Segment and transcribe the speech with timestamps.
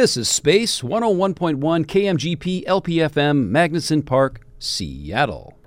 [0.00, 5.58] This is Space 101.1 KMGP LPFM Magnuson Park, Seattle.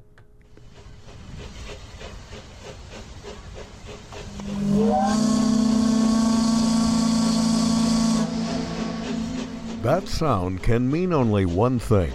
[9.82, 12.14] That sound can mean only one thing.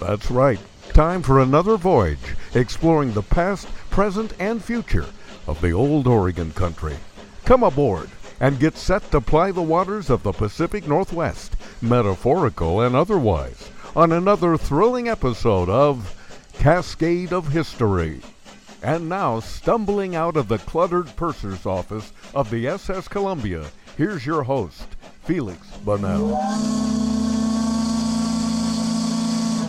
[0.00, 0.58] That's right.
[0.94, 5.04] Time for another voyage exploring the past, present, and future
[5.46, 6.96] of the old Oregon country.
[7.44, 8.08] Come aboard
[8.40, 14.12] and get set to ply the waters of the Pacific Northwest, metaphorical and otherwise, on
[14.12, 16.16] another thrilling episode of
[16.54, 18.20] Cascade of History.
[18.82, 23.66] And now, stumbling out of the cluttered purser's office of the SS Columbia,
[23.98, 24.86] here's your host,
[25.26, 26.30] Feliks Banel.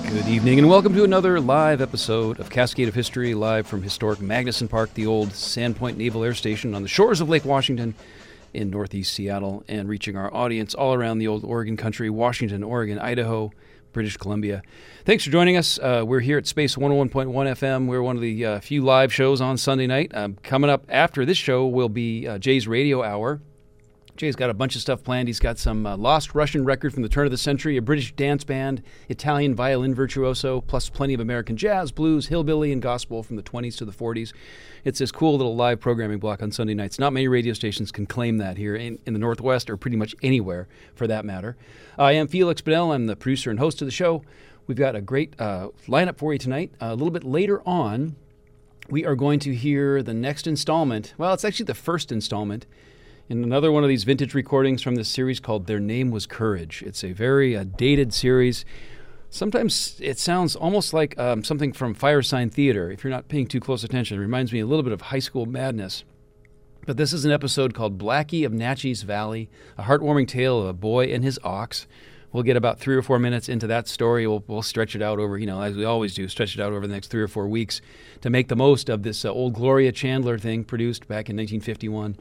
[0.09, 4.19] Good evening and welcome to another live episode of Cascade of History, live from historic
[4.19, 7.95] Magnuson Park, the old Sand Point Naval Air Station on the shores of Lake Washington
[8.53, 12.99] in northeast Seattle, and reaching our audience all around the old Oregon country Washington, Oregon,
[12.99, 13.51] Idaho,
[13.91, 14.61] British Columbia.
[15.05, 15.79] Thanks for joining us.
[15.79, 17.87] Uh, we're here at Space 101.1 FM.
[17.87, 20.11] We're one of the uh, few live shows on Sunday night.
[20.13, 23.41] Um, coming up after this show will be uh, Jay's Radio Hour.
[24.17, 25.27] Jay's got a bunch of stuff planned.
[25.27, 28.13] He's got some uh, lost Russian record from the turn of the century, a British
[28.13, 33.35] dance band, Italian violin virtuoso, plus plenty of American jazz, blues, hillbilly, and gospel from
[33.35, 34.33] the 20s to the 40s.
[34.83, 36.99] It's this cool little live programming block on Sunday nights.
[36.99, 40.15] Not many radio stations can claim that here in, in the Northwest or pretty much
[40.21, 41.55] anywhere for that matter.
[41.97, 42.93] I am Feliks Banel.
[42.93, 44.23] I'm the producer and host of the show.
[44.67, 46.71] We've got a great uh, lineup for you tonight.
[46.81, 48.15] Uh, a little bit later on,
[48.89, 51.13] we are going to hear the next installment.
[51.17, 52.65] Well, it's actually the first installment
[53.31, 56.83] in another one of these vintage recordings from this series called Their Name Was Courage.
[56.85, 58.65] It's a very uh, dated series.
[59.29, 62.91] Sometimes it sounds almost like um, something from Firesign Theater.
[62.91, 65.19] If you're not paying too close attention, it reminds me a little bit of High
[65.19, 66.03] School Madness.
[66.85, 70.73] But this is an episode called Blackie of Natchez Valley, a heartwarming tale of a
[70.73, 71.87] boy and his ox.
[72.33, 74.27] We'll get about three or four minutes into that story.
[74.27, 76.73] We'll, we'll stretch it out over, you know, as we always do, stretch it out
[76.73, 77.79] over the next three or four weeks
[78.19, 82.17] to make the most of this uh, old Gloria Chandler thing produced back in 1951.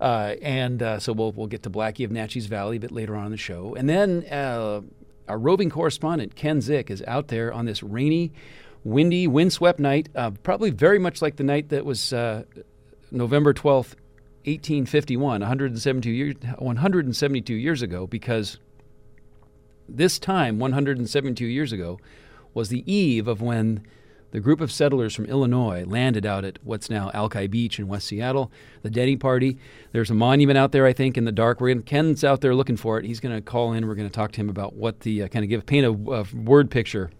[0.00, 3.14] Uh, and uh, so we'll, we'll get to Blackie of Natchez Valley a bit later
[3.14, 3.74] on in the show.
[3.74, 4.80] And then uh,
[5.28, 8.32] our roving correspondent, Ken Zick, is out there on this rainy,
[8.82, 12.44] windy, windswept night, uh, probably very much like the night that was uh,
[13.10, 13.94] November 12th,
[14.46, 18.58] 1851, 172 years, 172 years ago, because
[19.86, 21.98] this time, 172 years ago,
[22.54, 23.86] was the eve of when
[24.30, 28.06] the group of settlers from Illinois landed out at what's now Alki Beach in West
[28.06, 28.50] Seattle.
[28.82, 29.58] The Denny Party.
[29.92, 31.60] There's a monument out there, I think, in the dark.
[31.60, 33.04] We're gonna, Ken's out there looking for it.
[33.04, 33.86] He's going to call in.
[33.86, 36.12] We're going to talk to him about what the uh, kind of give paint a,
[36.12, 37.10] a, word picture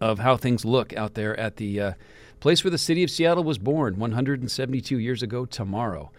[0.00, 1.92] of how things look out there at the uh,
[2.40, 6.10] place where the city of Seattle was born 172 years ago tomorrow.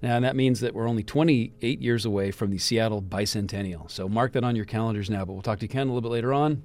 [0.00, 3.90] Now, and that means that we're only 28 years away from the Seattle bicentennial.
[3.90, 5.24] So mark that on your calendars now.
[5.24, 6.62] But we'll talk to Ken a little bit later on.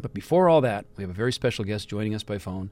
[0.00, 2.70] But before all that, we have a very special guest joining us by phone.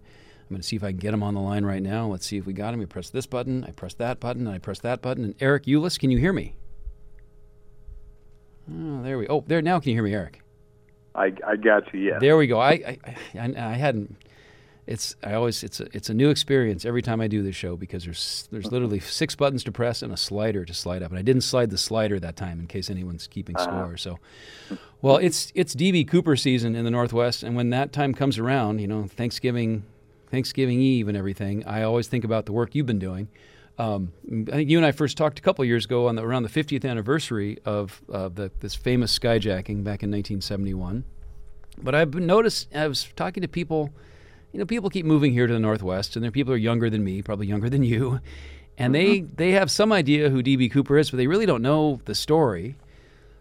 [0.49, 2.07] I'm going to see if I can get him on the line right now.
[2.07, 2.79] Let's see if we got him.
[2.79, 5.25] We press this button, I press that button, and I press that button.
[5.25, 6.55] And Eric Ulis, can you hear me?
[8.73, 9.27] Oh, there we.
[9.29, 9.81] Oh, there now.
[9.81, 10.41] Can you hear me, Eric?
[11.15, 12.01] I, I got you.
[12.01, 12.19] Yeah.
[12.19, 12.61] There we go.
[12.61, 12.99] I, I
[13.35, 14.17] I, I hadn't.
[14.87, 17.77] It's I always it's a it's a new experience every time I do this show
[17.77, 21.19] because there's there's literally six buttons to press and a slider to slide up, and
[21.19, 23.65] I didn't slide the slider that time in case anyone's keeping uh-huh.
[23.65, 23.97] score.
[23.97, 24.19] So,
[25.03, 28.81] well, it's it's DB Cooper season in the Northwest, and when that time comes around,
[28.81, 29.83] you know, Thanksgiving,
[30.31, 33.29] Thanksgiving Eve, and everything, I always think about the work you've been doing.
[33.79, 34.13] Um,
[34.49, 36.49] I think you and I first talked a couple years ago on the, around the
[36.49, 41.05] 50th anniversary of uh, the, this famous skyjacking back in 1971.
[41.77, 43.93] But I've noticed I was talking to people
[44.56, 46.89] you know, people keep moving here to the Northwest, and there are people are younger
[46.89, 48.21] than me, probably younger than you,
[48.78, 49.27] and mm-hmm.
[49.37, 52.15] they they have some idea who DB Cooper is, but they really don't know the
[52.15, 52.75] story.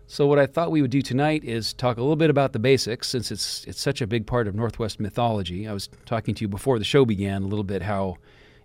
[0.07, 2.59] So what I thought we would do tonight is talk a little bit about the
[2.59, 5.69] basics, since it's it's such a big part of Northwest mythology.
[5.69, 8.17] I was talking to you before the show began a little bit how,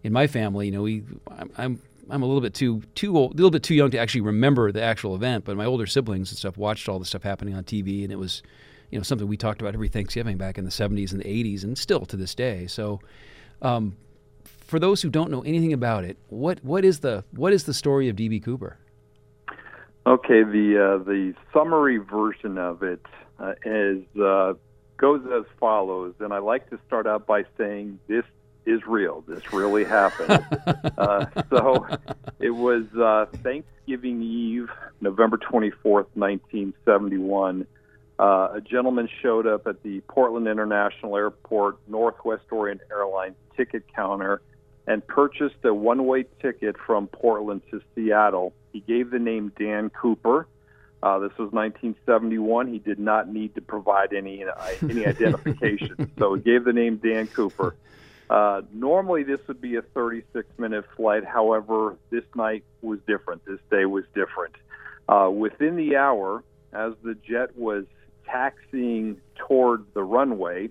[0.02, 3.34] in my family, you know, we I'm, I'm I'm a little bit too too old,
[3.34, 6.32] a little bit too young to actually remember the actual event, but my older siblings
[6.32, 8.42] and stuff watched all the stuff happening on TV, and it was
[8.90, 11.64] you know something we talked about every Thanksgiving back in the 70s and the 80s,
[11.64, 12.66] and still to this day.
[12.66, 13.00] So,
[13.62, 13.96] um,
[14.66, 17.74] for those who don't know anything about it, what what is the what is the
[17.74, 18.76] story of DB Cooper?
[20.06, 23.04] Okay, the uh, the summary version of it
[23.38, 24.54] uh, is uh,
[24.96, 28.24] goes as follows, and I like to start out by saying this
[28.66, 29.24] is real.
[29.26, 30.44] This really happened.
[30.98, 31.86] uh, so
[32.38, 34.68] it was uh, Thanksgiving Eve,
[35.00, 37.66] November 24th, 1971
[38.20, 44.42] uh, a gentleman showed up at the Portland International Airport Northwest Orient Airlines ticket counter
[44.86, 48.52] and purchased a one way ticket from Portland to Seattle.
[48.74, 50.46] He gave the name Dan Cooper.
[51.02, 52.70] Uh, this was 1971.
[52.70, 54.52] He did not need to provide any uh,
[54.82, 57.74] any identification, so he gave the name Dan Cooper.
[58.28, 61.24] Uh, normally, this would be a 36 minute flight.
[61.24, 63.46] However, this night was different.
[63.46, 64.56] This day was different.
[65.08, 66.44] Uh, within the hour,
[66.74, 67.86] as the jet was
[68.30, 70.70] taxiing toward the runway,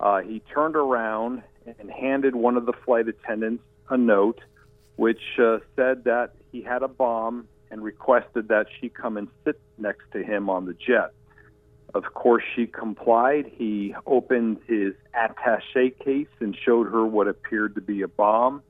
[0.00, 1.42] uh, he turned around
[1.78, 4.40] and handed one of the flight attendants a note
[4.96, 9.60] which uh, said that he had a bomb and requested that she come and sit
[9.78, 11.12] next to him on the jet.
[11.94, 13.50] Of course, she complied.
[13.54, 18.62] He opened his attache case and showed her what appeared to be a bomb.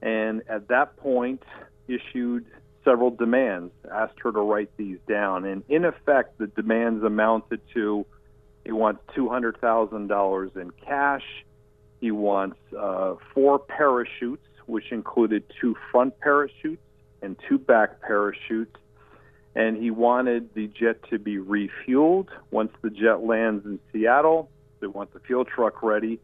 [0.00, 1.42] And at that point,
[1.88, 2.46] issued
[2.88, 5.44] several demands, asked her to write these down.
[5.44, 8.06] And in effect, the demands amounted to
[8.64, 11.24] he wants $200,000 in cash,
[12.00, 16.82] he wants uh, four parachutes, which included two front parachutes
[17.22, 18.76] and two back parachutes.
[19.54, 24.50] And he wanted the jet to be refueled once the jet lands in Seattle.
[24.80, 26.20] They want the fuel truck ready.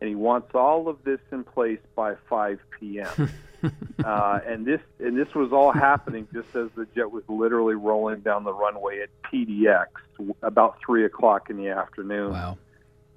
[0.00, 3.30] And he wants all of this in place by 5 p.m.
[4.04, 8.20] uh, and this and this was all happening just as the jet was literally rolling
[8.20, 9.86] down the runway at PDX
[10.42, 12.32] about three o'clock in the afternoon.
[12.32, 12.58] Wow.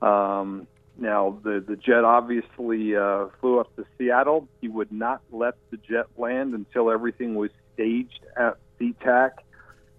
[0.01, 0.67] Um,
[0.97, 4.47] now, the, the jet obviously uh, flew up to Seattle.
[4.59, 9.31] He would not let the jet land until everything was staged at SeaTac,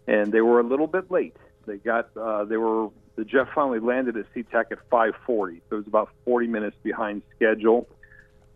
[0.07, 1.37] and they were a little bit late.
[1.67, 5.79] They got uh, they were the jet finally landed at SeaTac at 5:40, so it
[5.79, 7.89] was about 40 minutes behind schedule.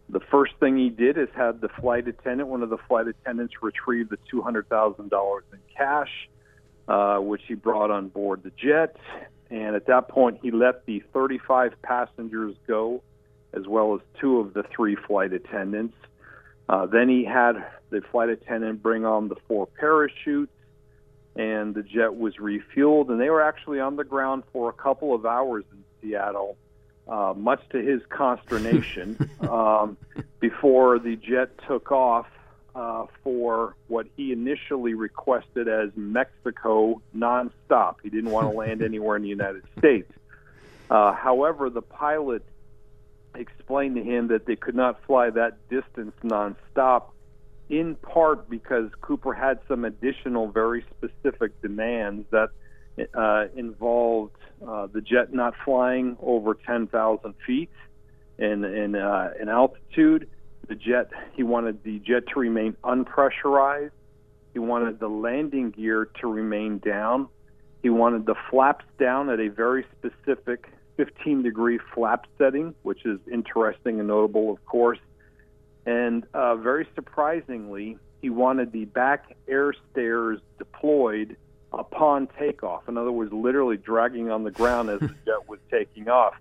[0.09, 3.55] The first thing he did is had the flight attendant, one of the flight attendants,
[3.63, 6.29] retrieve the $200,000 in cash,
[6.89, 8.97] uh, which he brought on board the jet.
[9.51, 13.03] And at that point, he let the 35 passengers go,
[13.53, 15.97] as well as two of the three flight attendants.
[16.69, 20.53] Uh, then he had the flight attendant bring on the four parachutes,
[21.37, 23.11] and the jet was refueled.
[23.11, 26.57] And they were actually on the ground for a couple of hours in Seattle,
[27.09, 29.97] uh, much to his consternation, um,
[30.41, 32.27] before the jet took off
[32.75, 37.97] uh, for what he initially requested as Mexico nonstop.
[38.03, 40.11] He didn't want to land anywhere in the United States.
[40.91, 42.45] Uh, however, the pilot
[43.35, 47.07] explained to him that they could not fly that distance nonstop,
[47.71, 52.51] in part because Cooper had some additional, very specific demands that
[53.15, 57.71] uh, involved uh, the jet not flying over 10,000 feet
[58.39, 60.29] in in, uh, in altitude
[60.69, 61.11] the jet.
[61.35, 63.91] He wanted the jet to remain unpressurized.
[64.53, 67.29] He wanted the landing gear to remain down.
[67.83, 73.19] He wanted the flaps down at a very specific 15 degree flap setting, which is
[73.31, 74.99] interesting and notable, of course.
[75.87, 81.37] And uh, very surprisingly, he wanted the back air stairs deployed
[81.73, 82.89] upon takeoff.
[82.89, 86.35] In other words, literally dragging on the ground as the jet was taking off.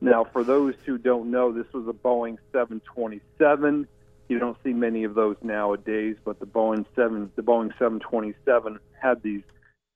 [0.00, 3.88] Now, for those who don't know, this was a Boeing 727.
[4.28, 9.22] You don't see many of those nowadays, but the Boeing 7, the Boeing 727 had
[9.22, 9.42] these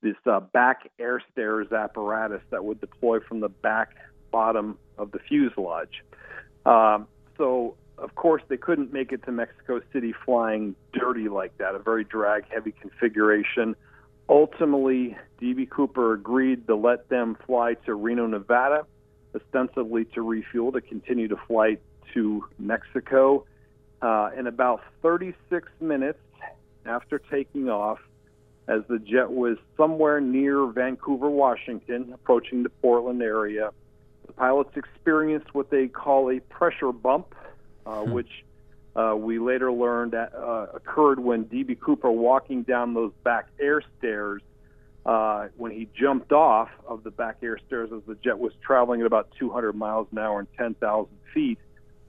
[0.01, 3.95] this uh, back air stairs apparatus that would deploy from the back
[4.31, 6.03] bottom of the fuselage.
[6.65, 7.07] Um,
[7.37, 11.79] so, of course, they couldn't make it to Mexico City flying dirty like that, a
[11.79, 13.75] very drag heavy configuration.
[14.27, 15.67] Ultimately, D.B.
[15.67, 18.85] Cooper agreed to let them fly to Reno, Nevada
[19.35, 21.81] ostensibly to refuel to continue to flight
[22.13, 23.45] to Mexico.
[24.01, 26.19] Uh, in about 36 minutes
[26.85, 27.99] after taking off,
[28.67, 33.71] as the jet was somewhere near Vancouver, Washington, approaching the Portland area,
[34.25, 37.35] the pilots experienced what they call a pressure bump,
[37.89, 38.11] uh, hmm.
[38.11, 38.29] which
[38.95, 41.75] uh, we later learned that, uh, occurred when D.B.
[41.75, 44.41] Cooper walking down those back air stairs
[45.05, 49.01] uh, when he jumped off of the back air stairs as the jet was traveling
[49.01, 51.59] at about 200 miles an hour and 10,000 feet.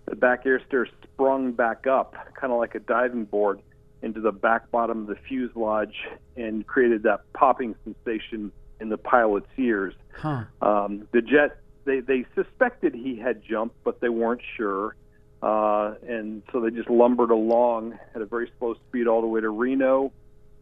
[0.06, 3.60] The back air stairs sprung back up, kind of like a diving board,
[4.02, 5.94] into the back bottom of the fuselage
[6.37, 9.94] and created that popping sensation in the pilot's ears.
[10.12, 10.44] Huh.
[10.60, 14.96] Um, the jet, they, they suspected he had jumped, but they weren't sure.
[15.42, 19.40] Uh, and so they just lumbered along at a very slow speed all the way
[19.40, 20.12] to Reno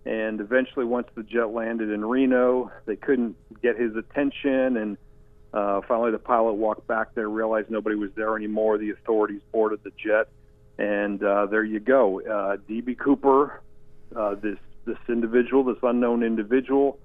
[0.08, 4.78] and eventually, once the jet landed in Reno, they couldn't get his attention.
[4.78, 4.96] And
[5.52, 8.78] uh, finally, the pilot walked back there, realized nobody was there anymore.
[8.78, 10.28] The authorities boarded the jet,
[10.78, 12.22] and uh, there you go.
[12.22, 13.60] Uh, DB Cooper,
[14.16, 14.56] uh, this
[14.86, 16.98] this individual, this unknown individual,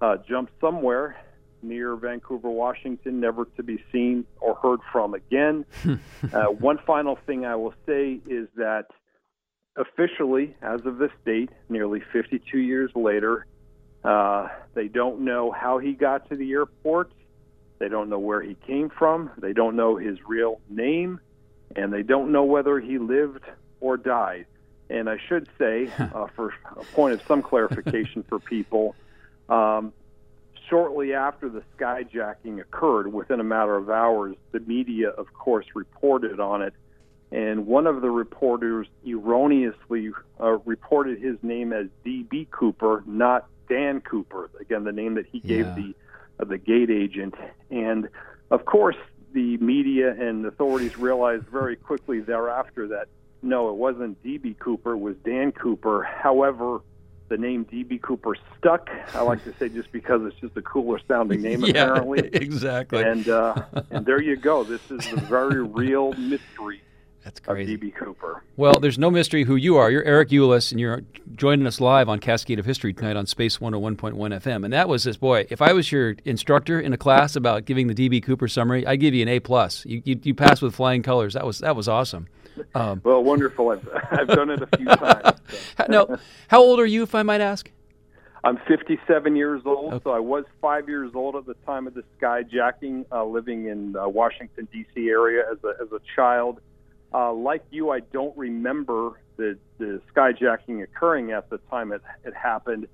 [0.00, 1.16] uh, jumped somewhere
[1.62, 5.64] near Vancouver, Washington, never to be seen or heard from again.
[6.32, 8.86] uh, one final thing I will say is that
[9.76, 13.46] officially, as of this date, nearly 52 years later,
[14.04, 17.10] Uh, they don't know how he got to the airport.
[17.80, 19.30] They don't know where he came from.
[19.38, 21.18] They don't know his real name,
[21.74, 23.44] and they don't know whether he lived
[23.80, 24.46] or died.
[24.88, 28.94] And I should say, uh, for a point of some clarification for people,
[29.48, 29.92] um,
[30.68, 36.40] shortly after the skyjacking occurred, within a matter of hours, the media, of course, reported
[36.40, 36.74] on it.
[37.30, 40.10] And one of the reporters erroneously
[40.40, 42.48] uh, reported his name as D.B.
[42.50, 44.50] Cooper, not Dan Cooper.
[44.60, 45.74] Again, the name that he gave Yeah.
[45.74, 45.94] the
[46.40, 47.34] uh, the gate agent.
[47.70, 48.08] And
[48.50, 48.96] of course,
[49.32, 53.08] the media and authorities realized very quickly thereafter that
[53.42, 54.56] no, it wasn't D.B.
[54.58, 56.02] Cooper, it was Dan Cooper.
[56.02, 56.80] However,
[57.28, 57.98] the name D.B.
[57.98, 58.88] Cooper stuck.
[59.14, 62.20] I like to say just because it's just a cooler sounding name, yeah, apparently.
[62.32, 63.02] exactly.
[63.02, 64.64] And uh, and there you go.
[64.64, 66.82] This is the very real mystery
[67.24, 67.76] That's of crazy.
[67.76, 67.90] D.B.
[67.92, 68.42] Cooper.
[68.56, 69.90] Well, there's no mystery who you are.
[69.90, 71.02] You're Eric Ulis, and you're
[71.34, 74.64] joining us live on Cascade of History tonight on Space 101.1 FM.
[74.64, 75.46] And that was this boy.
[75.50, 79.00] If I was your instructor in a class about giving the DB Cooper summary, I'd
[79.00, 79.84] give you an A plus.
[79.84, 81.34] You, you you passed with flying colors.
[81.34, 82.28] That was that was awesome.
[82.74, 83.70] Um, Well, wonderful.
[83.70, 85.38] I've, I've done it a few times.
[85.76, 85.84] so.
[85.88, 87.70] now, how old are you, if I might ask?
[88.44, 90.04] I'm 57 years old, Okay.
[90.04, 93.96] so I was five years old at the time of the skyjacking, uh, living in
[93.96, 95.08] uh, Washington D.C.
[95.08, 96.60] area as a as a child.
[97.12, 102.32] Uh, like you, I don't remember the the skyjacking occurring at the time it it
[102.34, 102.86] happened.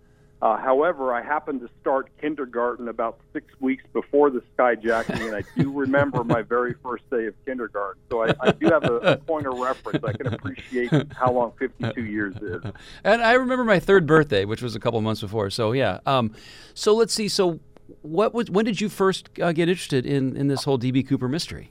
[0.42, 5.42] Uh, however, I happened to start kindergarten about six weeks before the skyjacking, and I
[5.56, 8.02] do remember my very first day of kindergarten.
[8.10, 10.04] So I, I do have a, a point of reference.
[10.04, 12.62] I can appreciate how long 52 years is.
[13.04, 15.48] And I remember my third birthday, which was a couple months before.
[15.48, 16.00] So yeah.
[16.04, 16.34] Um,
[16.74, 17.28] so let's see.
[17.28, 17.60] So
[18.02, 21.28] what was when did you first uh, get interested in in this whole DB Cooper
[21.28, 21.70] mystery?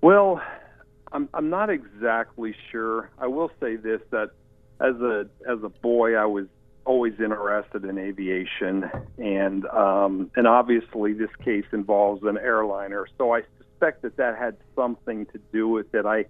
[0.00, 0.42] Well,
[1.12, 3.10] I'm I'm not exactly sure.
[3.18, 4.30] I will say this that
[4.80, 6.46] as a as a boy I was
[6.84, 13.42] always interested in aviation and um and obviously this case involves an airliner so I
[13.58, 16.06] suspect that that had something to do with it.
[16.06, 16.26] I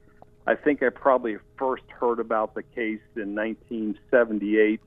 [0.47, 4.81] I think I probably first heard about the case in 1978.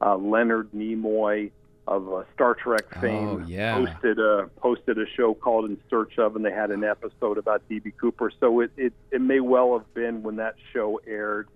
[0.00, 1.50] Uh, Leonard Nimoy
[1.88, 3.78] of uh, Star Trek fame Oh, yeah.
[3.78, 7.62] hosted a hosted a show called In Search of, and they had an episode about
[7.68, 8.30] DB Cooper.
[8.40, 11.48] So it, it it may well have been when that show aired.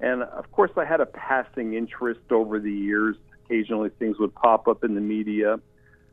[0.00, 3.16] And of course, I had a passing interest over the years.
[3.44, 5.54] Occasionally, things would pop up in the media,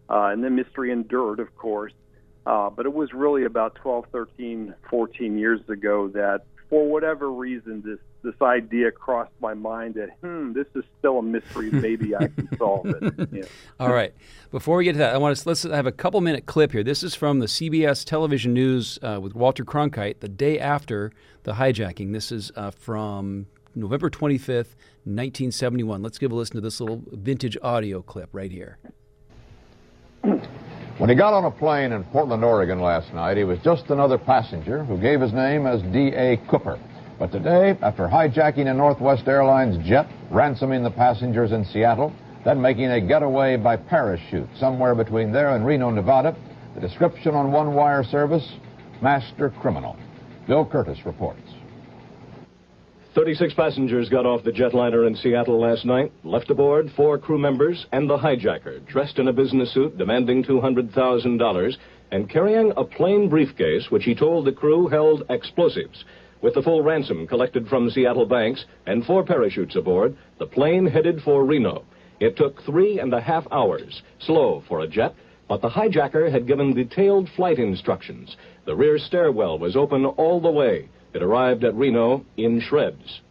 [0.09, 1.93] uh, and the mystery endured, of course.
[2.45, 7.81] Uh, but it was really about 12, 13, 14 years ago that, for whatever reason,
[7.85, 11.69] this this idea crossed my mind that, hmm, this is still a mystery.
[11.73, 13.29] Maybe I can solve it.
[13.33, 13.43] Yeah.
[13.79, 14.13] All right.
[14.51, 16.83] Before we get to that, I want to let's have a couple minute clip here.
[16.83, 21.11] This is from the CBS television news uh, with Walter Cronkite the day after
[21.43, 22.13] the hijacking.
[22.13, 24.75] This is uh, from November 25th,
[25.05, 26.01] 1971.
[26.01, 28.77] Let's give a listen to this little vintage audio clip right here.
[30.97, 34.17] When he got on a plane in Portland, Oregon last night, he was just another
[34.17, 36.37] passenger who gave his name as D.A.
[36.49, 36.79] Cooper.
[37.17, 42.13] But today, after hijacking a Northwest Airlines jet, ransoming the passengers in Seattle,
[42.45, 46.35] then making a getaway by parachute somewhere between there and Reno, Nevada,
[46.75, 48.47] the description on one wire service,
[49.01, 49.97] master criminal.
[50.47, 51.52] Bill Kurtis reports.
[53.15, 57.85] 36 passengers got off the jetliner in Seattle last night, left aboard four crew members
[57.91, 61.77] and the hijacker, dressed in a business suit demanding $200,000
[62.09, 66.03] and carrying a plain briefcase which he told the crew held explosives.
[66.41, 71.21] With the full ransom collected from Seattle banks and four parachutes aboard, the plane headed
[71.21, 71.85] for Reno.
[72.19, 75.13] It took three and a half hours, slow for a jet,
[75.47, 78.35] but the hijacker had given detailed flight instructions.
[78.65, 80.89] The rear stairwell was open all the way.
[81.13, 83.21] It arrived at Reno in shreds.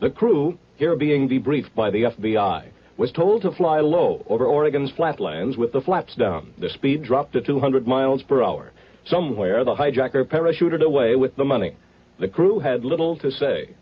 [0.00, 4.92] The crew, here being debriefed by the FBI, was told to fly low over Oregon's
[4.92, 6.52] flatlands with the flaps down.
[6.58, 8.72] The speed dropped to 200 miles per hour.
[9.04, 11.76] Somewhere, the hijacker parachuted away with the money.
[12.18, 13.74] The crew had little to say.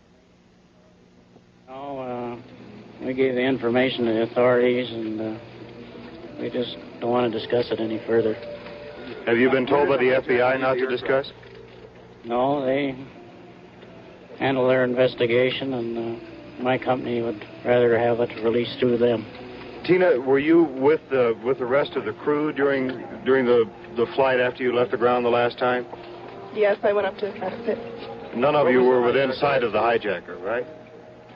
[1.69, 2.37] Oh, uh,
[3.05, 5.39] we gave the information to the authorities, and uh,
[6.39, 8.33] we just don't want to discuss it any further.
[9.25, 11.31] Have you been told by the FBI not to discuss?
[12.25, 12.95] No, they
[14.39, 19.25] handle their investigation, and uh, my company would rather have it released through them.
[19.85, 22.87] Tina, were you with the with the rest of the crew during
[23.23, 25.85] during the the flight after you left the ground the last time?
[26.55, 27.77] Yes, I went up to the cockpit.
[28.35, 30.65] None of you were within sight of the hijacker, right?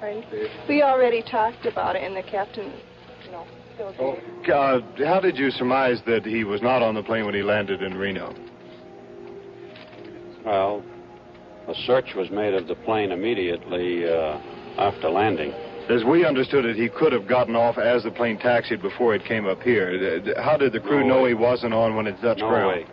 [0.01, 0.25] Right.
[0.67, 2.71] We already talked about it, and the captain,
[3.25, 4.51] you know, still did.
[4.51, 7.83] Uh, how did you surmise that he was not on the plane when he landed
[7.83, 8.33] in Reno?
[10.45, 10.83] Well,
[11.67, 14.37] a search was made of the plane immediately uh,
[14.77, 15.51] after landing.
[15.89, 19.25] As we understood it, he could have gotten off as the plane taxied before it
[19.25, 20.21] came up here.
[20.37, 21.29] How did the crew No know way.
[21.29, 22.67] he wasn't on when it touched No ground?
[22.67, 22.85] way.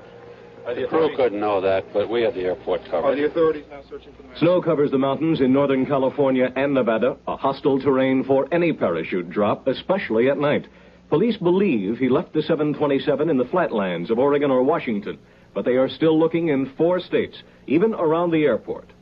[0.75, 3.17] The crew couldn't know that, but we had the airport Are covered.
[3.19, 4.37] the authorities now searching for the man?
[4.39, 9.31] Snow covers the mountains in Northern California and Nevada, a hostile terrain for any parachute
[9.31, 10.67] drop, especially at night.
[11.09, 15.19] Police believe he left the 727 in the flatlands of Oregon or Washington,
[15.57, 18.93] but they are still looking in four states, even around the airport.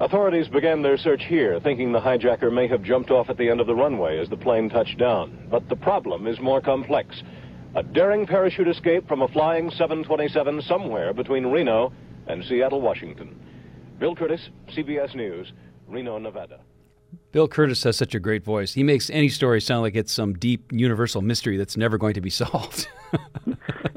[0.00, 3.60] Authorities began their search here, thinking the hijacker may have jumped off at the end
[3.60, 5.46] of the runway as the plane touched down.
[5.50, 7.22] But the problem is more complex.
[7.76, 11.92] A daring parachute escape from a flying 727 somewhere between Reno
[12.26, 13.38] and Seattle, Washington.
[13.98, 15.52] Bill Kurtis, CBS News,
[15.86, 16.60] Reno, Nevada.
[17.32, 18.74] Bill Kurtis has such a great voice.
[18.74, 22.20] He makes any story sound like it's some deep universal mystery that's never going to
[22.20, 22.88] be solved.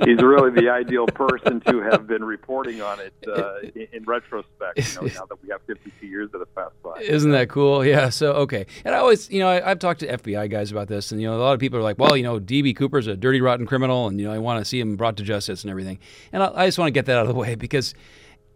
[0.05, 4.77] He's really the ideal person to have been reporting on it uh, in, in retrospect.
[4.77, 7.00] You know, now that we have 52 years that have passed by.
[7.01, 7.86] Isn't that cool?
[7.86, 8.10] Yeah.
[8.10, 11.12] So okay, and I always, you know, I, I've talked to FBI guys about this,
[11.12, 13.15] and you know, a lot of people are like, well, you know, DB Cooper's a
[13.15, 15.72] dirty, rotten criminal, and you know, I want to see him brought to justice and
[15.72, 16.00] everything.
[16.32, 17.93] And I, I just want to get that out of the way because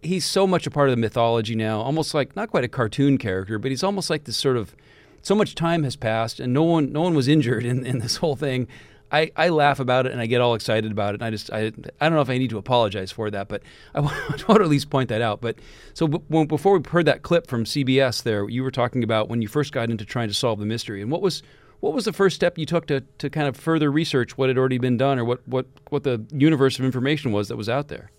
[0.02, 3.18] he's so much a part of the mythology now, almost like not quite a cartoon
[3.18, 4.76] character, but he's almost like this sort of.
[5.24, 8.16] So much time has passed, and no one, no one was injured in, in this
[8.18, 8.68] whole thing.
[9.12, 11.22] I, I laugh about it and I get all excited about it.
[11.22, 13.64] And I just I, I don't know if I need to apologize for that, but
[13.96, 15.42] I want, to at least point that out.
[15.42, 15.60] But
[15.94, 19.30] so b- when, before we heard that clip from CBS, there you were talking about
[19.30, 21.42] when you first got into trying to solve the mystery, and what was
[21.80, 24.58] what was the first step you took to, to kind of further research what had
[24.58, 27.88] already been done, or what, what, what the universe of information was that was out
[27.88, 28.10] there?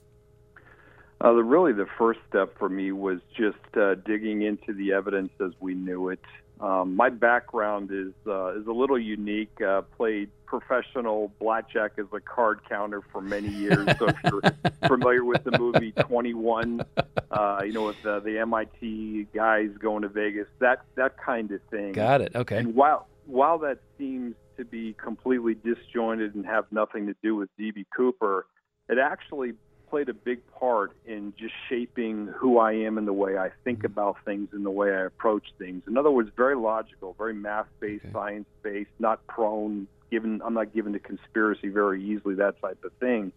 [1.20, 5.32] Uh, the, really, the first step for me was just uh, digging into the evidence
[5.40, 6.20] as we knew it.
[6.60, 9.60] Um, my background is uh, is a little unique.
[9.60, 13.87] Uh, played professional blackjack as a card counter for many years.
[13.98, 14.42] so if you're
[14.88, 16.82] familiar with the movie 21,
[17.30, 21.60] uh, you know, with the, the MIT guys going to Vegas, that that kind of
[21.70, 21.92] thing.
[21.92, 22.32] Got it.
[22.34, 22.56] Okay.
[22.58, 27.48] And while while that seems to be completely disjointed and have nothing to do with
[27.56, 28.46] DB Cooper,
[28.88, 29.52] it actually
[29.90, 33.85] played a big part in just shaping who I am and the way I think
[33.85, 35.83] about things and the way I approach things.
[35.87, 38.12] In other words, very logical, very math-based, Okay.
[38.12, 43.33] science-based, not prone given I'm not given to conspiracy very easily, that type of thing.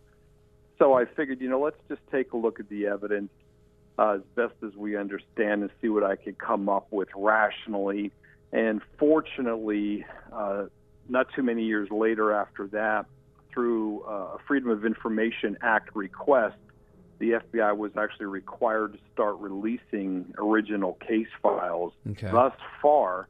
[0.80, 3.30] So I figured, you know, let's just take a look at the evidence
[4.00, 8.12] uh, as best as we understand and see what I could come up with rationally.
[8.54, 10.66] And fortunately, uh,
[11.10, 13.06] not too many years later after that,
[13.54, 16.58] through uh, a Freedom of Information Act request,
[17.20, 21.94] the FBI was actually required to start releasing original case files.
[22.10, 22.32] Okay.
[22.32, 23.28] Thus far,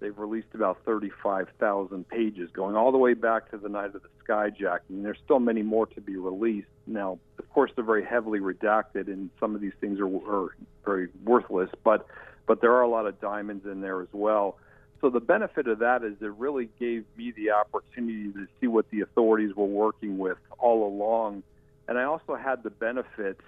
[0.00, 4.08] they've released about 35,000 pages, going all the way back to the night of the
[4.28, 4.90] skyjacking.
[4.90, 6.68] And there's still many more to be released.
[6.86, 11.08] Now, of course, they're very heavily redacted, and some of these things are, are very
[11.24, 12.06] worthless, but
[12.46, 14.56] but there are a lot of diamonds in there as well.
[15.00, 18.90] So the benefit of that is it really gave me the opportunity to see what
[18.90, 21.44] the authorities were working with all along,
[21.86, 23.42] and I also had the benefits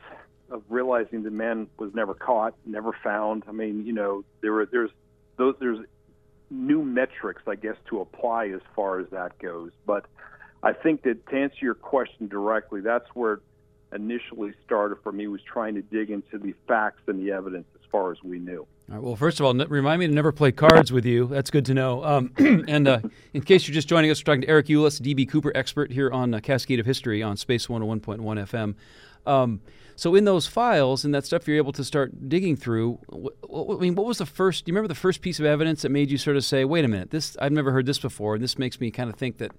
[0.50, 3.44] of realizing the man was never caught, never found.
[3.48, 4.90] I mean, you know, there were there's
[5.36, 5.84] those there's
[6.50, 9.70] new metrics, I guess, to apply as far as that goes.
[9.86, 10.06] But
[10.62, 13.40] I think that to answer your question directly, that's where it
[13.92, 17.80] initially started for me was trying to dig into the facts and the evidence as
[17.90, 18.66] far as we knew.
[18.90, 21.26] All right, well, first of all, remind me to never play cards with you.
[21.26, 22.04] That's good to know.
[22.04, 22.32] Um,
[22.66, 22.98] and uh,
[23.32, 26.10] in case you're just joining us, we're talking to Eric Ulis, DB Cooper expert here
[26.10, 28.74] on uh, Cascade of History on Space 101.1 FM.
[29.30, 29.60] Um,
[29.94, 33.76] so in those files and that stuff you're able to start digging through, wh- wh-
[33.76, 34.64] I mean, what was the first?
[34.64, 36.84] Do you remember the first piece of evidence that made you sort of say, "Wait
[36.84, 39.38] a minute, this I've never heard this before," and this makes me kind of think
[39.38, 39.52] that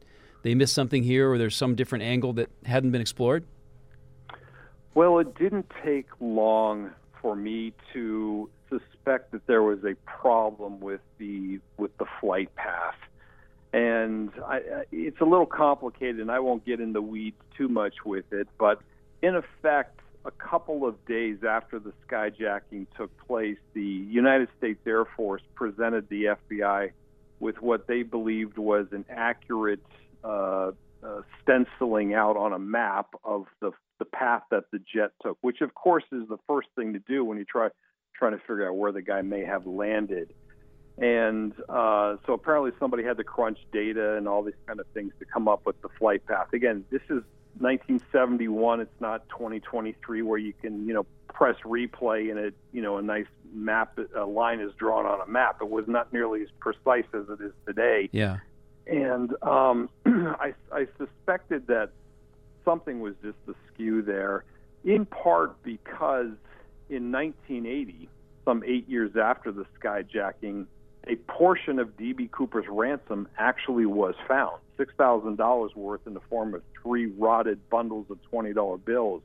[0.44, 3.46] they missed something here, or there's some different angle that hadn't been explored?
[4.94, 11.02] Well, it didn't take long for me to suspect that there was a problem with
[11.18, 12.96] the with the flight path,
[13.74, 17.96] and I, it's a little complicated, and I won't get in the weeds too much
[18.06, 18.48] with it.
[18.58, 18.82] But
[19.22, 25.06] in effect, a couple of days after the skyjacking took place, the United States Air
[25.06, 26.92] Force presented the FBI
[27.40, 29.84] with what they believed was an accurate
[30.24, 30.72] uh,
[31.04, 33.72] uh, stenciling out on a map of the
[34.02, 37.24] the path that the jet took, which of course is the first thing to do
[37.24, 37.68] when you try
[38.16, 40.34] trying to figure out where the guy may have landed.
[40.98, 45.14] And uh, so apparently somebody had to crunch data and all these kind of things
[45.20, 46.48] to come up with the flight path.
[46.52, 47.22] Again, this is
[47.60, 48.82] 1971.
[48.82, 53.04] It's not 2023 where you can you know press replay and it you know a
[53.04, 55.58] nice map a line is drawn on a map.
[55.62, 58.38] It was not nearly as precise as it is today Yeah.
[58.88, 61.92] and um, I, I suspected that
[62.66, 64.44] something was just askew there,
[64.84, 66.32] in part because
[66.90, 68.10] in 1980,
[68.46, 70.66] some eight years after the skyjacking,
[71.08, 72.30] a portion of D.B.
[72.32, 78.18] Cooper's ransom actually was found $6,000 worth in the form of three rotted bundles of
[78.32, 79.22] $20 bills.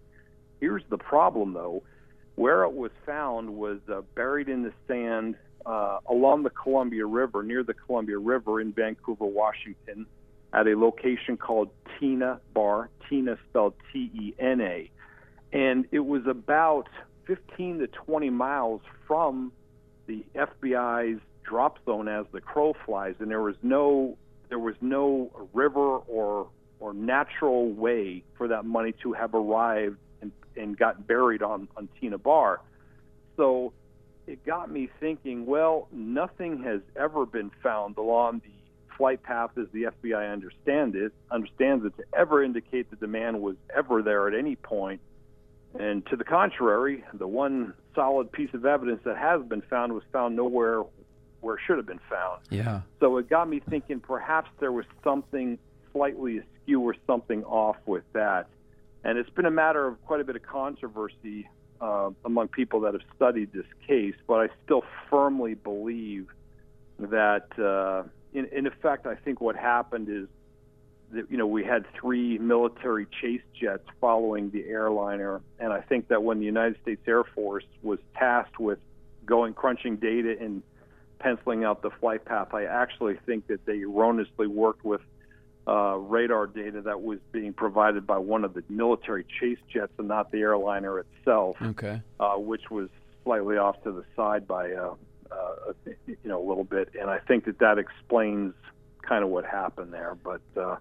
[0.61, 1.83] Here's the problem, though.
[2.35, 7.43] Where it was found was uh, buried in the sand uh, along the Columbia River,
[7.43, 10.07] near the Columbia River in Vancouver, Washington,
[10.57, 11.69] at a location called
[12.01, 14.91] Tena Bar, Tena spelled T E N A.
[15.53, 16.89] And it was about
[17.27, 19.53] 15 to 20 miles from
[20.07, 24.17] the FBI's drop zone as the crow flies, and there was no
[24.49, 26.49] there was no river or
[26.81, 31.89] or natural way for that money to have arrived and, and got buried on on
[32.01, 32.61] Tena Bar.
[33.37, 33.75] So
[34.27, 35.45] it got me thinking.
[35.45, 38.56] Well, nothing has ever been found along the
[38.97, 43.41] flight path as the FBI understand it understands it to ever indicate that the man
[43.41, 45.01] was ever there at any point.
[45.79, 50.03] And to the contrary, the one solid piece of evidence that has been found was
[50.13, 50.83] found nowhere
[51.41, 52.41] where it should have been found.
[52.51, 52.81] Yeah.
[53.01, 55.59] So it got me thinking perhaps there was something
[55.93, 58.49] slightly askew or something off with that.
[59.05, 61.49] And it's been a matter of quite a bit of controversy
[61.81, 66.29] uh, among people that have studied this case, but I still firmly believe
[66.99, 70.29] that, uh, in, in effect, I think what happened is
[71.13, 76.09] that, you know, we had three military chase jets following the airliner, and I think
[76.09, 78.79] that when the United States Air Force was tasked with
[79.25, 80.63] going crunching data and
[81.19, 82.55] penciling out the flight path.
[82.55, 85.01] I actually think that they erroneously worked with
[85.67, 90.09] uh, radar data that was being provided by one of the military chase jets and
[90.09, 92.01] not the airliner itself, Okay.
[92.21, 92.89] uh, which was
[93.25, 94.95] slightly off to the side by uh,
[96.07, 96.91] you know a little bit.
[97.01, 98.55] And I think that that explains
[99.03, 100.17] kind of what happened there.
[100.23, 100.77] But uh,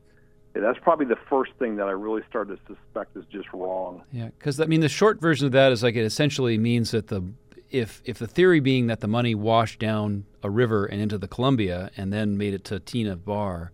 [0.56, 4.04] yeah, that's probably the first thing that I really started to suspect is just wrong.
[4.12, 7.08] Yeah, because I mean, the short version of that is like it essentially means that
[7.08, 7.24] the
[7.69, 11.28] if if the theory being that the money washed down a river and into the
[11.28, 13.71] Columbia and then made it to Tena Bar,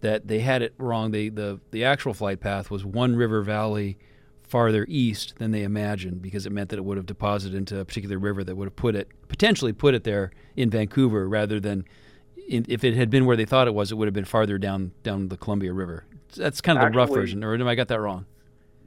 [0.00, 1.10] that they had it wrong.
[1.10, 3.98] They the the actual flight path was one river valley
[4.48, 7.84] farther east than they imagined because it meant that it would have deposited into a
[7.84, 11.84] particular river that would have put it potentially put it there in Vancouver rather than
[12.48, 14.58] in, if it had been where they thought it was, it would have been farther
[14.58, 16.04] down down the Columbia River.
[16.36, 18.26] That's kind of the rough version, or am I got that wrong?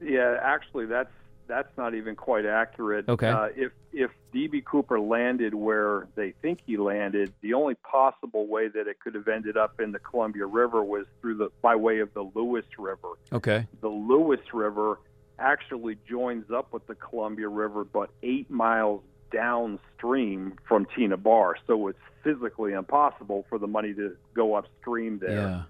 [0.00, 1.10] Yeah, actually, that's
[1.46, 3.08] that's not even quite accurate.
[3.08, 3.28] Okay.
[3.28, 8.68] Uh, if if DB Cooper landed where they think he landed, the only possible way
[8.68, 12.00] that it could have ended up in the Columbia River was through the by way
[12.00, 13.10] of the Lewis River.
[13.32, 13.66] Okay.
[13.80, 14.98] The Lewis River
[15.42, 19.02] actually joins up with the Columbia River, but eight miles
[19.32, 25.30] downstream from Tena Bar, so it's physically impossible for the money to go upstream there.
[25.30, 25.62] Yeah.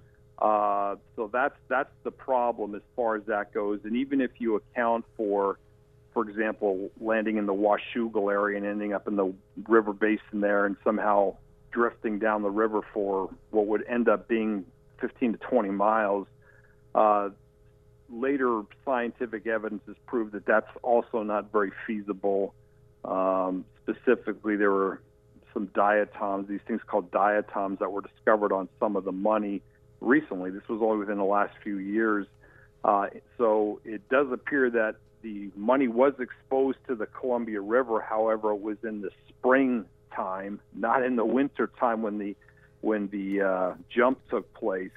[0.46, 3.80] Uh, so that's that's the problem as far as that goes.
[3.85, 5.58] And even if you account for,
[6.12, 9.32] for example, landing in the Washougal area and ending up in the
[9.68, 11.37] river basin there, and somehow
[11.70, 14.64] drifting down the river for what would end up being
[15.00, 16.26] 15 to 20 miles,
[16.94, 17.30] uh,
[18.12, 22.55] later scientific evidence has proved that that's also not very feasible.
[23.05, 25.01] Um, specifically, there were
[25.53, 29.62] some diatoms, these things called diatoms, that were discovered on some of the money
[30.01, 30.51] recently.
[30.51, 32.27] This was only within the last few years.
[32.85, 33.07] Uh,
[33.38, 38.01] so it does appear that the money was exposed to the Columbia River.
[38.01, 42.37] However, it was in the spring time, not in the winter time when the
[42.81, 44.90] when the uh, jump took place.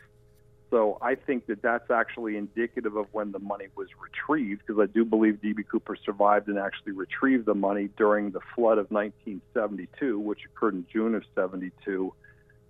[0.75, 4.91] So I think that that's actually indicative of when the money was retrieved, because I
[4.91, 10.19] do believe DB Cooper survived and actually retrieved the money during the flood of 1972,
[10.19, 12.13] which occurred in June of 72.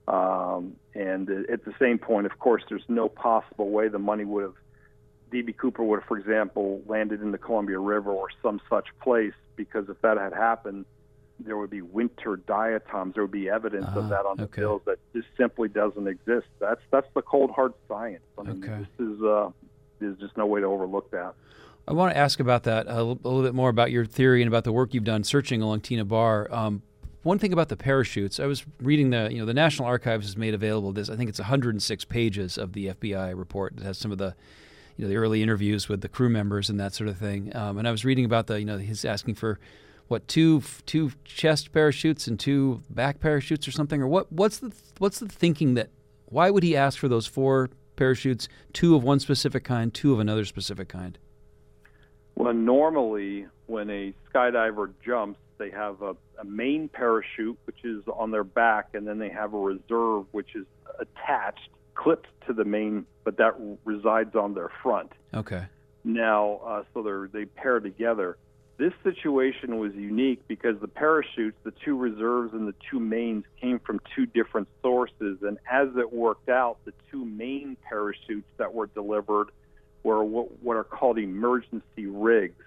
[0.08, 4.44] Um, and at the same point, of course, there's no possible way the money would
[4.44, 4.56] have,
[5.32, 9.34] DB Cooper would have, for example, landed in the Columbia River or some such place,
[9.56, 10.86] because if that had happened,
[11.40, 13.14] there would be winter diatoms.
[13.14, 14.62] There would be evidence Ah, of that on the okay.
[14.62, 16.48] bills that just simply doesn't exist.
[16.60, 18.24] That's that's the cold hard science.
[18.38, 18.86] I mean, Okay.
[18.98, 19.50] this is uh,
[20.00, 21.34] there's just no way to overlook that.
[21.88, 24.64] I want to ask about that a little, bit more about your theory and about
[24.64, 26.48] the work you've done searching along Tena Bar.
[26.52, 26.82] Um,
[27.22, 30.38] one thing about the parachutes, I was reading the you know the National Archives has
[30.38, 31.10] made available this.
[31.10, 34.36] I think it's 106 pages of the FBI report that has some of the
[34.96, 37.56] you know the early interviews with the crew members and that sort of thing.
[37.56, 39.60] Um, and I was reading about the you know he's asking for
[40.08, 44.72] what two two chest parachutes and two back parachutes or something or what what's the
[45.00, 45.90] what's the thinking that
[46.26, 50.20] why would he ask for those four parachutes, two of one specific kind, two of
[50.20, 51.18] another specific kind?
[52.36, 58.32] Well, normally when a skydiver jumps, they have a, a main parachute, which is on
[58.32, 60.66] their back, and then they have a reserve, which is
[61.00, 65.14] attached, clipped to the main, but that resides on their front.
[65.34, 65.64] Okay.
[66.04, 68.38] Now, uh, so they're they pair together.
[68.78, 73.80] This situation was unique because the parachutes, the two reserves and the two mains, came
[73.80, 75.38] from two different sources.
[75.44, 79.48] And as it worked out, the two main parachutes that were delivered
[80.04, 82.62] were what, what are called emergency rigs.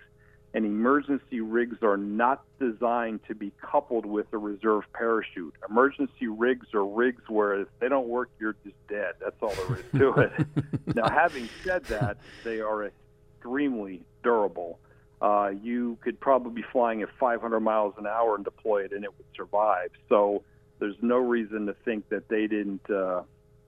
[0.55, 5.55] And emergency rigs are not designed to be coupled with a reserve parachute.
[5.69, 9.13] Emergency rigs are rigs where if they don't work, you're just dead.
[9.21, 10.47] That's all there is to it.
[10.97, 12.91] now, having said that, they are
[13.39, 14.79] extremely durable
[15.21, 19.05] uh, you could probably be flying at 500 miles an hour and deploy it, and
[19.05, 19.91] it would survive.
[20.09, 20.43] So
[20.79, 23.23] there's no reason to think that they didn't uh,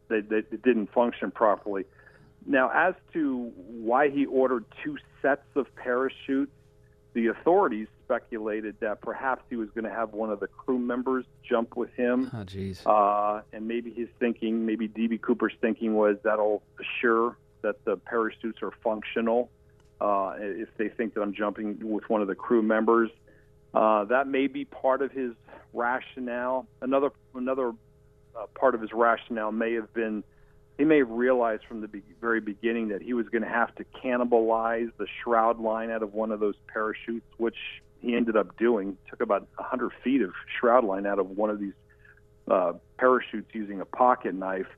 [0.09, 1.85] they, they didn't function properly.
[2.47, 6.53] Now, as to why he ordered two sets of parachutes,
[7.13, 11.25] the authorities speculated that perhaps he was going to have one of the crew members
[11.49, 12.31] jump with him.
[12.33, 12.81] Oh, jeez.
[12.87, 18.63] Uh, and maybe his thinking, maybe DB Cooper's thinking was that'll assure that the parachutes
[18.63, 19.51] are functional
[20.01, 23.11] uh, if they think that I'm jumping with one of the crew members.
[23.73, 25.33] Uh, that may be part of his
[25.73, 26.67] rationale.
[26.83, 27.73] Another another
[28.37, 30.25] uh, part of his rationale may have been
[30.79, 33.75] he may have realized from the be- very beginning that he was going to have
[33.75, 37.57] to cannibalize the shroud line out of one of those parachutes, which
[38.01, 38.97] he ended up doing.
[39.11, 41.75] Took about 100 feet of shroud line out of one of these
[42.51, 44.69] uh, parachutes using a pocket knife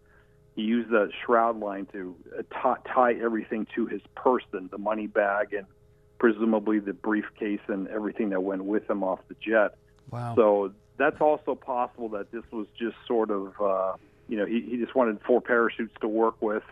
[0.54, 5.52] he used the shroud line to uh, tie everything to his person, the money bag,
[5.54, 5.66] and
[6.18, 9.76] presumably the briefcase and everything that went with him off the jet.
[10.10, 10.34] Wow.
[10.36, 13.94] So that's also possible that this was just sort of, uh,
[14.28, 16.62] you know, he, he just wanted four parachutes to work with,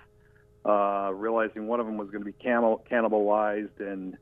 [0.64, 4.16] uh, realizing one of them was going to be cannibal- cannibalized, and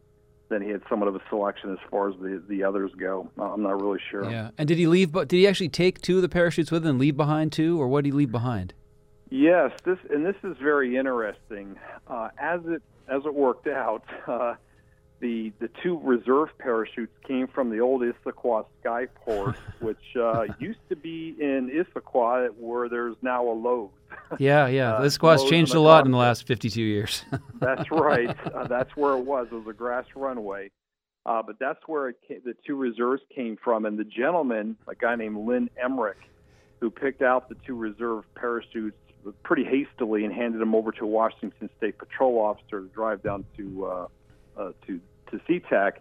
[0.49, 3.29] then he had somewhat of a selection as far as the, the others go.
[3.39, 4.31] I'm not really sure.
[4.31, 4.51] Yeah.
[4.57, 5.13] And did he leave?
[5.13, 7.79] But did he actually take two of the parachutes with him and leave behind two,
[7.79, 8.73] or what did he leave behind?
[9.31, 11.77] Yes, this and this is very interesting.
[12.07, 14.55] Uh, as it as it worked out, uh,
[15.21, 20.97] the the two reserve parachutes came from the old Issaquah Skyport, which uh, used to
[20.97, 23.91] be in Issaquah, where there's now a Lowe's.
[24.39, 24.95] Yeah, yeah.
[24.95, 27.25] Uh, Issaquah's changed a lot in the last 52 years.
[27.61, 28.37] That's right.
[28.55, 29.49] Uh, that's where it was.
[29.51, 30.71] It was a grass runway.
[31.25, 33.87] Uh, but that's where it came, the two reserves came from.
[33.87, 36.19] And the gentleman, a guy named Lynn Emmerich,
[36.81, 38.97] who picked out the two reserve parachutes
[39.43, 43.45] pretty hastily and handed them over to a Washington State patrol officer to drive down
[43.57, 44.07] to uh,
[44.57, 45.93] uh, to to SeaTac,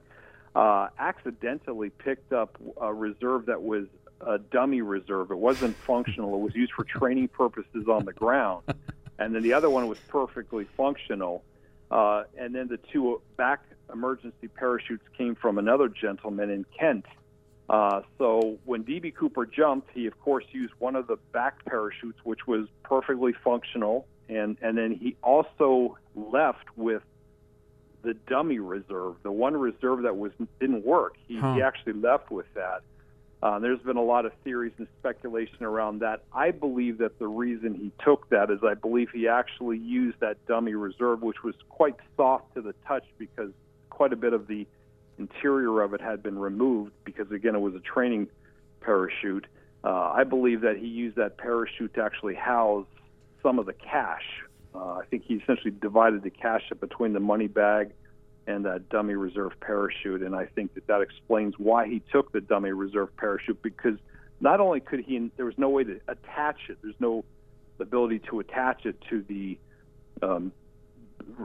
[0.56, 3.86] uh, accidentally picked up a reserve that was
[4.22, 5.32] a dummy reserve.
[5.32, 6.34] It wasn't functional.
[6.36, 8.64] It was used for training purposes on the ground,
[9.20, 11.44] and then the other one was perfectly functional.
[11.90, 17.06] Uh, and then the two back emergency parachutes came from another gentleman in Kent.
[17.70, 22.20] Uh, so when DB Cooper jumped, he of course used one of the back parachutes,
[22.24, 27.04] which was perfectly functional, and and then he also left with
[28.04, 31.16] the dummy reserve, the one reserve that was didn't work.
[31.28, 31.56] He, Huh.
[31.56, 32.82] he actually left with that.
[33.44, 36.24] Uh, there's been a lot of theories and speculation around that.
[36.34, 40.44] I believe that the reason he took that is I believe he actually used that
[40.48, 43.52] dummy reserve, which was quite soft to the touch because
[43.90, 44.66] quite a bit of the
[45.18, 48.28] interior of it had been removed because again it was a training
[48.82, 49.48] parachute.
[49.84, 52.88] Uh, I believe that he used that parachute to actually house
[53.44, 54.26] some of the cash.
[54.74, 57.92] Uh, I think he essentially divided the cash up between the money bag
[58.48, 62.42] and that dummy reserve parachute, and I think that that explains why he took the
[62.42, 63.98] dummy reserve parachute because
[64.40, 66.78] not only could he, there was no way to attach it.
[66.82, 67.26] There's no
[67.80, 69.58] ability to attach it to the
[70.22, 70.52] um,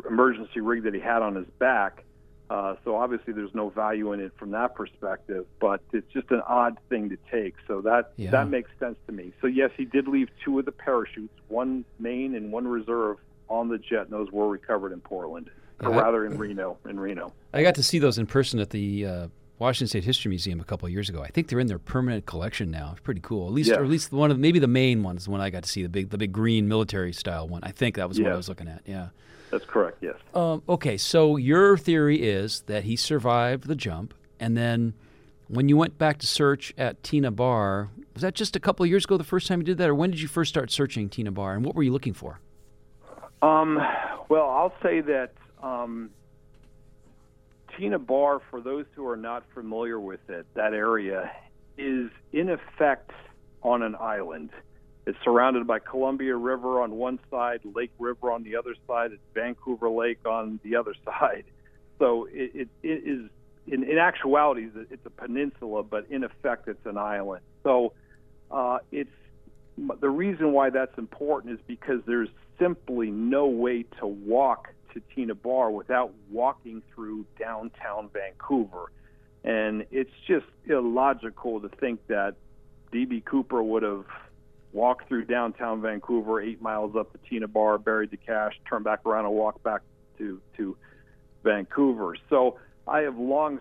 [0.08, 2.04] emergency rig that he had on his back.
[2.52, 5.46] Uh, so obviously, there's no value in it from that perspective.
[5.60, 7.54] But it's just an odd thing to take.
[7.66, 8.30] So that Yeah.
[8.32, 9.32] that makes sense to me.
[9.40, 13.16] So yes, he did leave two of the parachutes, one main and one reserve,
[13.48, 15.50] on the jet, and those were recovered in Portland,
[15.82, 16.78] or Yeah, I- rather in Reno.
[16.88, 17.32] In Reno.
[17.54, 20.64] I got to see those in person at the uh, Washington State History Museum a
[20.64, 21.22] couple of years ago.
[21.22, 22.90] I think they're in their permanent collection now.
[22.92, 23.46] It's pretty cool.
[23.48, 23.76] At least, Yeah.
[23.78, 25.24] or at least one of maybe the main ones.
[25.26, 27.62] The one I got to see, the big, the big green military style one.
[27.62, 28.82] I think that was what I was looking at.
[28.86, 29.08] Yeah.
[29.52, 29.98] That's correct.
[30.00, 30.14] Yes.
[30.34, 34.94] Um, okay, so your theory is that he survived the jump, and then
[35.46, 38.88] when you went back to search at Tena Bar, was that just a couple of
[38.88, 41.10] years ago the first time you did that, or when did you first start searching
[41.10, 42.40] Tena Bar, and what were you looking for?
[43.42, 43.78] Um,
[44.30, 46.08] well, I'll say that um,
[47.76, 51.30] Tena Bar, for those who are not familiar with it, that area
[51.76, 53.10] is in effect
[53.62, 54.48] on an island.
[55.06, 59.22] It's surrounded by Columbia River on one side, Lake River on the other side, it's
[59.34, 61.44] Vancouver Lake on the other side.
[61.98, 63.30] So it, it, it is,
[63.66, 67.42] in, in actuality, it's a peninsula, but in effect, it's an island.
[67.62, 67.92] So
[68.50, 69.10] uh, it's
[70.00, 75.40] the reason why that's important is because there's simply no way to walk to Tena
[75.40, 78.92] Bar without walking through downtown Vancouver.
[79.44, 82.34] And it's just illogical to think that
[82.92, 83.22] D.B.
[83.24, 84.04] Cooper would have
[84.72, 89.00] walked through downtown Vancouver, eight miles up the Tena Bar, buried the cash, turned back
[89.06, 89.82] around, and walked back
[90.18, 90.76] to to
[91.44, 92.16] Vancouver.
[92.30, 93.60] So I have long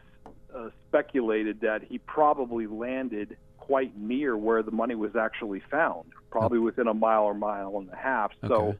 [0.55, 6.59] uh, speculated that he probably landed quite near where the money was actually found, probably
[6.59, 8.31] within a mile or mile and a half.
[8.47, 8.77] So Okay.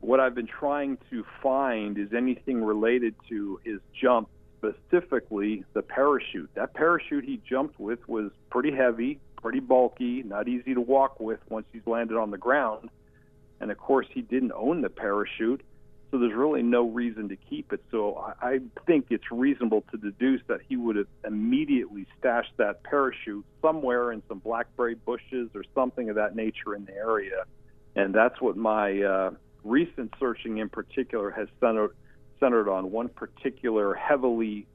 [0.00, 6.50] what I've been trying to find is anything related to his jump, specifically the parachute.
[6.54, 11.40] That parachute he jumped with was pretty heavy, pretty bulky, not easy to walk with
[11.48, 12.90] once he's landed on the ground.
[13.60, 15.62] And of course, he didn't own the parachute,
[16.10, 17.82] so there's really no reason to keep it.
[17.90, 22.82] So I, I think it's reasonable to deduce that he would have immediately stashed that
[22.82, 27.44] parachute somewhere in some blackberry bushes or something of that nature in the area.
[27.94, 29.30] And that's what my uh,
[29.62, 31.94] recent searching in particular has centered,
[32.38, 34.66] centered on one particular heavily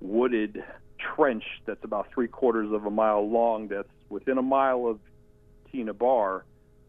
[0.00, 0.62] wooded
[0.98, 5.00] trench that's about three quarters of a mile long that's within a mile of
[5.72, 6.44] Tena Bar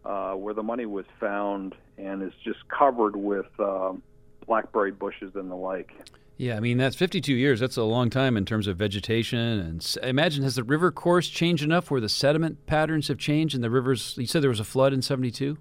[0.06, 4.04] uh, where the money was found and is just covered with um,
[4.46, 5.92] blackberry bushes and the like.
[6.38, 7.60] Yeah, I mean that's 52 years.
[7.60, 9.40] That's a long time in terms of vegetation.
[9.40, 13.64] And imagine has the river course changed enough where the sediment patterns have changed and
[13.64, 14.16] the rivers?
[14.18, 15.58] You said there was a flood in 72.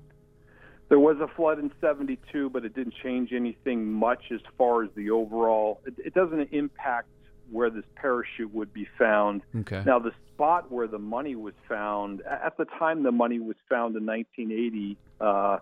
[0.88, 4.90] There was a flood in 72, but it didn't change anything much as far as
[4.94, 5.80] the overall.
[5.86, 7.08] It, it doesn't impact
[7.52, 9.42] where this parachute would be found.
[9.60, 9.82] Okay.
[9.86, 13.94] Now, the spot where the money was found, at the time the money was found
[13.96, 15.58] in 1980, uh,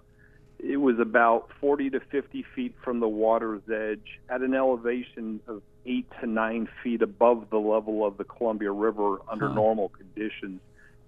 [0.62, 5.62] it was about 40 to 50 feet from the water's edge at an elevation of
[5.87, 9.55] eight to nine feet above the level of the Columbia River under Huh.
[9.55, 10.61] normal conditions.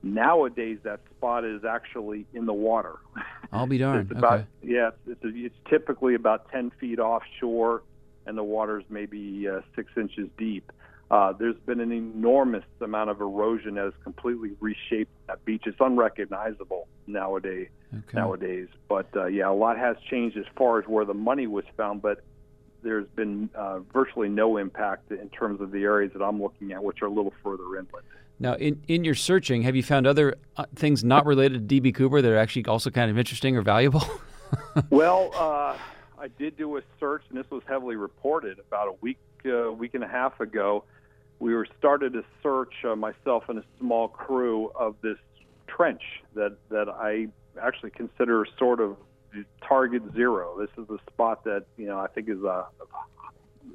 [0.03, 2.97] Nowadays, that spot is actually in the water.
[3.53, 4.11] I'll be darned.
[4.11, 4.47] It's about okay.
[4.63, 7.83] yeah, it's, it's, typically about ten feet offshore,
[8.27, 10.71] and the water's maybe uh, six inches deep.
[11.11, 15.63] Uh, there's been an enormous amount of erosion that has completely reshaped that beach.
[15.67, 17.69] It's unrecognizable nowadays.
[17.93, 18.19] Okay.
[18.19, 21.65] Nowadays, but uh, yeah, a lot has changed as far as where the money was
[21.77, 22.23] found, but
[22.83, 26.83] there's been uh, virtually no impact in terms of the areas that I'm looking at,
[26.83, 28.07] which are a little further inland.
[28.39, 31.95] Now, in, in your searching, have you found other uh, things not related to DB
[31.95, 34.03] Cooper that are actually also kind of interesting or valuable?
[34.91, 35.77] well, uh,
[36.23, 39.95] I did do a search, and this was heavily reported about a week, uh, week
[39.95, 40.85] and a half ago.
[41.41, 45.19] We were started a search, uh, myself and a small crew, of this
[45.67, 46.03] trench
[46.35, 47.27] that that I
[47.61, 48.97] actually consider sort of
[49.67, 50.57] target zero.
[50.61, 52.67] This is a spot that you know I think is a,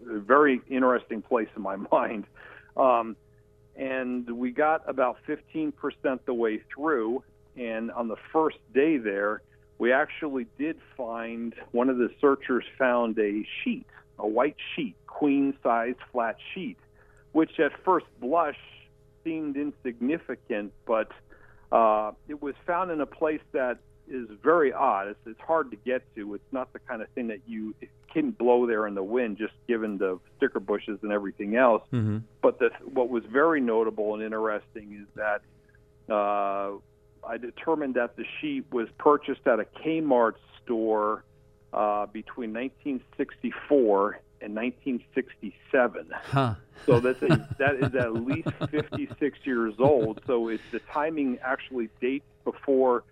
[0.10, 2.28] a very interesting place in my mind.
[2.78, 3.18] Um,
[3.76, 5.74] and we got about 15%
[6.26, 7.24] the way through.
[7.58, 9.42] And on the first day there,
[9.80, 13.86] we actually did find one of the searchers found a sheet,
[14.18, 16.78] a white sheet, queen size flat sheet,
[17.32, 18.58] which at first blush
[19.24, 21.12] seemed insignificant, but
[21.72, 23.78] uh, it was found in a place that
[24.10, 25.10] is very odd.
[25.10, 26.34] It's, it's hard to get to.
[26.34, 27.76] It's not the kind of thing that you
[28.12, 31.84] can blow there in the wind, just given the sticker bushes and everything else.
[31.92, 32.20] mm-hmm.
[32.42, 35.42] But the, what was very notable and interesting is that
[36.12, 36.78] uh,
[37.28, 41.24] I determined that the sheet was purchased at a Kmart store
[41.74, 46.10] uh, between 1964 and 1967.
[46.12, 46.56] Huh.
[46.86, 50.22] So that's a, that is at least 56 years old.
[50.28, 53.04] So it's the timing actually dates before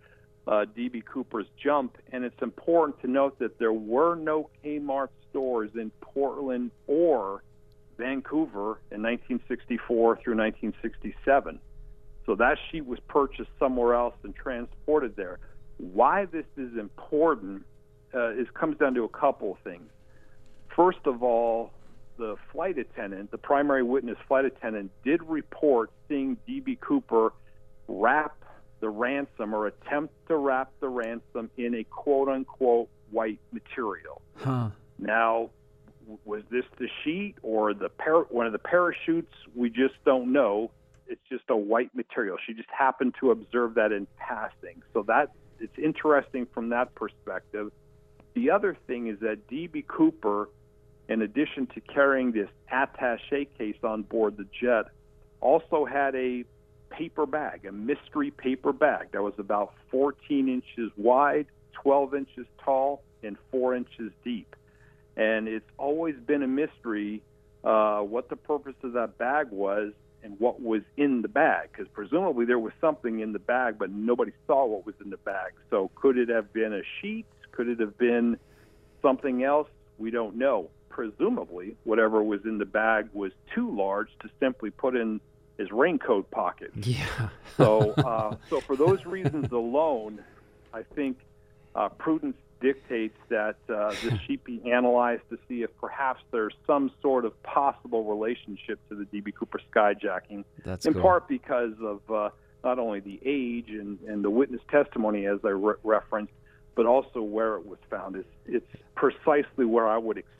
[0.48, 5.72] uh, DB Cooper's jump, and it's important to note that there were no Kmart stores
[5.74, 7.44] in Portland or
[7.98, 11.60] Vancouver in 1964 through 1967.
[12.26, 15.40] So that sheet was purchased somewhere else and transported there.
[15.78, 17.64] Why this is important
[18.14, 19.90] uh, is comes down to a couple of things.
[20.76, 21.72] First of all,
[22.18, 27.34] the flight attendant, the primary witness flight attendant, did report seeing DB Cooper
[27.88, 28.36] wrap
[28.80, 34.22] the ransom or attempt to wrap the ransom in a quote unquote white material.
[34.38, 34.70] Huh.
[34.98, 35.50] Now,
[36.24, 39.34] was this the sheet or the par- one of the parachutes?
[39.56, 40.72] We just don't know.
[41.08, 42.38] It's just a white material.
[42.46, 44.82] She just happened to observe that in passing.
[44.94, 47.72] So that it's interesting from that perspective.
[48.34, 50.50] The other thing is that DB Cooper,
[51.08, 54.86] in addition to carrying this attaché case on board the jet,
[55.40, 56.44] also had a
[56.90, 63.04] paper bag, a mystery paper bag that was about 14 inches wide, 12 inches tall,
[63.24, 64.56] and 4 inches deep.
[65.16, 67.22] And it's always been a mystery
[67.64, 69.94] uh, what the purpose of that bag was
[70.26, 73.92] and what was in the bag, because presumably there was something in the bag, but
[73.92, 75.52] nobody saw what was in the bag.
[75.70, 77.28] So could it have been a sheet?
[77.52, 78.38] Could it have been
[79.02, 79.70] something else?
[79.98, 80.70] We don't know.
[80.90, 85.20] presumably whatever was in the bag was too large to simply put in
[85.58, 86.72] his raincoat pocket.
[86.96, 87.30] Yeah.
[87.58, 90.24] so, uh, so for those reasons alone,
[90.74, 91.18] I think
[91.76, 96.92] uh, prudence dictates that uh, this sheet be analyzed to see if perhaps there's some
[97.00, 100.44] sort of possible relationship to the DB Cooper skyjacking.
[100.64, 101.04] That's in cool.
[101.04, 102.30] part because of uh,
[102.64, 106.34] not only the age and, and the witness testimony, as I re- referenced,
[106.74, 108.16] but also where it was found.
[108.16, 110.35] It's, it's precisely where I would expect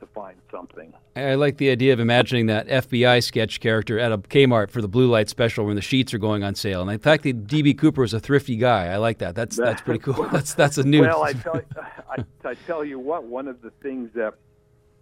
[0.00, 0.92] to find something.
[1.14, 4.88] I like the idea of imagining that FBI sketch character at a Kmart for the
[4.88, 6.80] blue light special when the sheets are going on sale.
[6.80, 9.34] And the fact that DB Cooper is a thrifty guy, I like that.
[9.34, 10.28] That's that's pretty cool.
[10.32, 11.02] That's that's a new.
[11.02, 11.60] Well, I tell,
[12.10, 14.34] I, I tell you what, one of the things that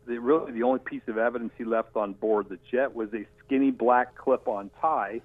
[0.07, 3.27] the, really the only piece of evidence he left on board the jet was a
[3.45, 5.21] skinny black clip-on tie,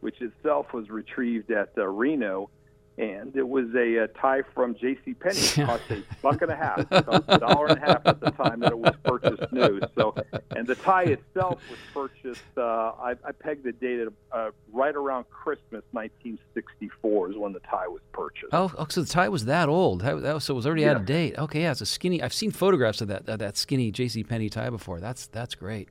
[0.00, 2.50] which itself was retrieved at uh, Reno.
[2.98, 5.14] And it was a, a tie from J.C.
[5.14, 5.38] Penney.
[5.58, 8.20] It cost a buck and a half, it cost a dollar and a half at
[8.20, 9.80] the time that it was purchased new.
[9.96, 10.14] So,
[10.56, 12.42] and the tie itself was purchased.
[12.56, 17.60] Uh, I, I pegged the date at uh, right around Christmas, 1964, is when the
[17.60, 18.52] tie was purchased.
[18.52, 20.00] Oh, oh, so the tie was that old.
[20.00, 21.38] That, that was, so it was already out of date.
[21.38, 22.22] Okay, yeah, it's a skinny.
[22.22, 24.24] I've seen photographs of that of that skinny J.C.
[24.24, 25.00] Penney tie before.
[25.00, 25.88] That's that's great.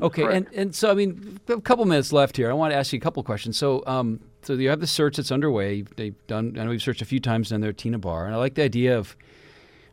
[0.00, 2.50] Okay, and, and so I mean, a couple minutes left here.
[2.50, 3.56] I want to ask you a couple questions.
[3.56, 5.82] So, um, so you have the search that's underway.
[5.82, 6.56] They've done.
[6.58, 8.54] I know we've searched a few times down there at Tena Bar, and I like
[8.54, 9.16] the idea of,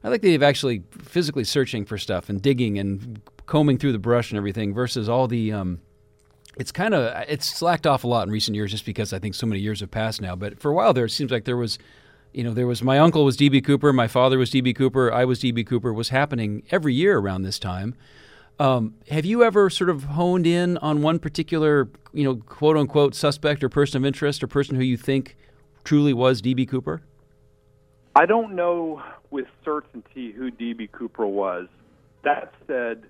[0.03, 3.93] I like the idea of actually physically searching for stuff and digging and combing through
[3.93, 5.53] the brush and everything versus all the.
[5.53, 5.79] Um,
[6.55, 9.33] it's kind of it's slacked off a lot in recent years just because I think
[9.35, 10.35] so many years have passed now.
[10.35, 11.79] But for a while there, it seems like there was,
[12.31, 15.25] you know, there was my uncle was DB Cooper, my father was DB Cooper, I
[15.25, 17.95] was DB Cooper was happening every year around this time.
[18.59, 23.15] Um, have you ever sort of honed in on one particular, you know, quote unquote
[23.15, 25.35] suspect or person of interest or person who you think
[25.83, 27.01] truly was DB Cooper?
[28.15, 29.01] I don't know
[29.31, 31.67] with certainty who DB Cooper was.
[32.23, 33.03] That said,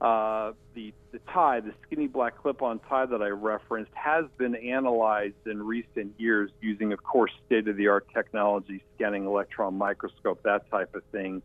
[0.00, 5.46] uh, the the tie, the skinny black clip-on tie that I referenced, has been analyzed
[5.46, 11.40] in recent years using, of course, state-of-the-art technology, scanning electron microscope, that type of thing.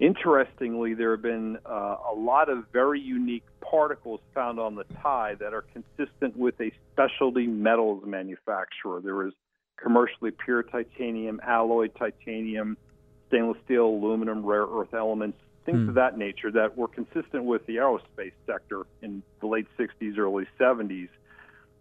[0.00, 5.34] Interestingly, there have been uh, a lot of very unique particles found on the tie
[5.40, 9.00] that are consistent with a specialty metals manufacturer.
[9.02, 9.32] There is
[9.76, 12.76] commercially pure titanium, alloy titanium,
[13.26, 15.88] stainless steel, aluminum, rare earth elements, things Hmm.
[15.88, 20.46] of that nature that were consistent with the aerospace sector in the late 60s, early
[20.58, 21.08] 70s.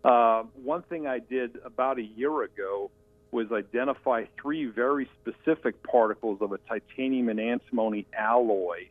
[0.04, 2.90] Uh, one thing I did about a year ago
[3.32, 8.88] was identify three very specific particles of a titanium and antimony alloy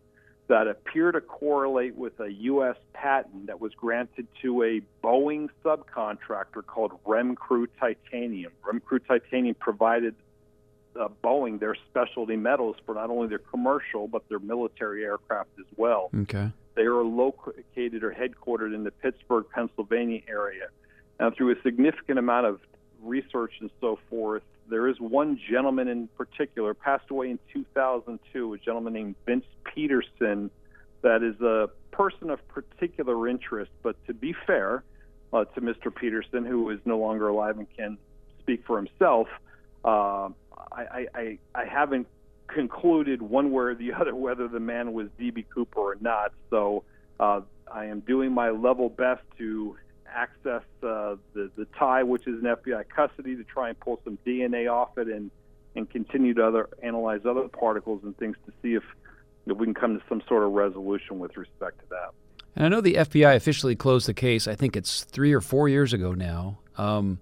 [0.48, 2.76] that appear to correlate with a U.S.
[2.92, 8.52] patent that was granted to a Boeing subcontractor called Rem-Cru Titanium.
[8.64, 10.14] Rem-Cru Titanium provided
[10.98, 15.66] uh, Boeing their specialty metals for not only their commercial but their military aircraft as
[15.76, 16.10] well.
[16.22, 16.50] Okay.
[16.74, 20.68] They are located or headquartered in the Pittsburgh, Pennsylvania area.
[21.18, 22.60] Now, through a significant amount of
[23.06, 28.58] research and so forth, there is one gentleman in particular, passed away in 2002, a
[28.58, 30.50] gentleman named Vince Peterson,
[31.02, 33.70] that is a person of particular interest.
[33.82, 34.82] But to be fair
[35.32, 35.94] uh, to Mr.
[35.94, 37.98] Peterson, who is no longer alive and can
[38.40, 39.28] speak for himself,
[39.84, 40.28] uh,
[40.72, 42.08] I, I, I haven't
[42.48, 46.32] concluded one way or the other whether the man was DB Cooper or not.
[46.50, 46.84] So
[47.20, 47.42] uh,
[47.72, 49.76] I am doing my level best to
[50.14, 54.18] access uh, the the tie, which is in FBI custody, to try and pull some
[54.26, 55.30] DNA off it and
[55.76, 58.82] and continue to other analyze other particles and things to see if,
[59.46, 62.10] if we can come to some sort of resolution with respect to that.
[62.56, 64.48] And I know the FBI officially closed the case.
[64.48, 66.58] I think it's three or four years ago now.
[66.78, 67.20] Um,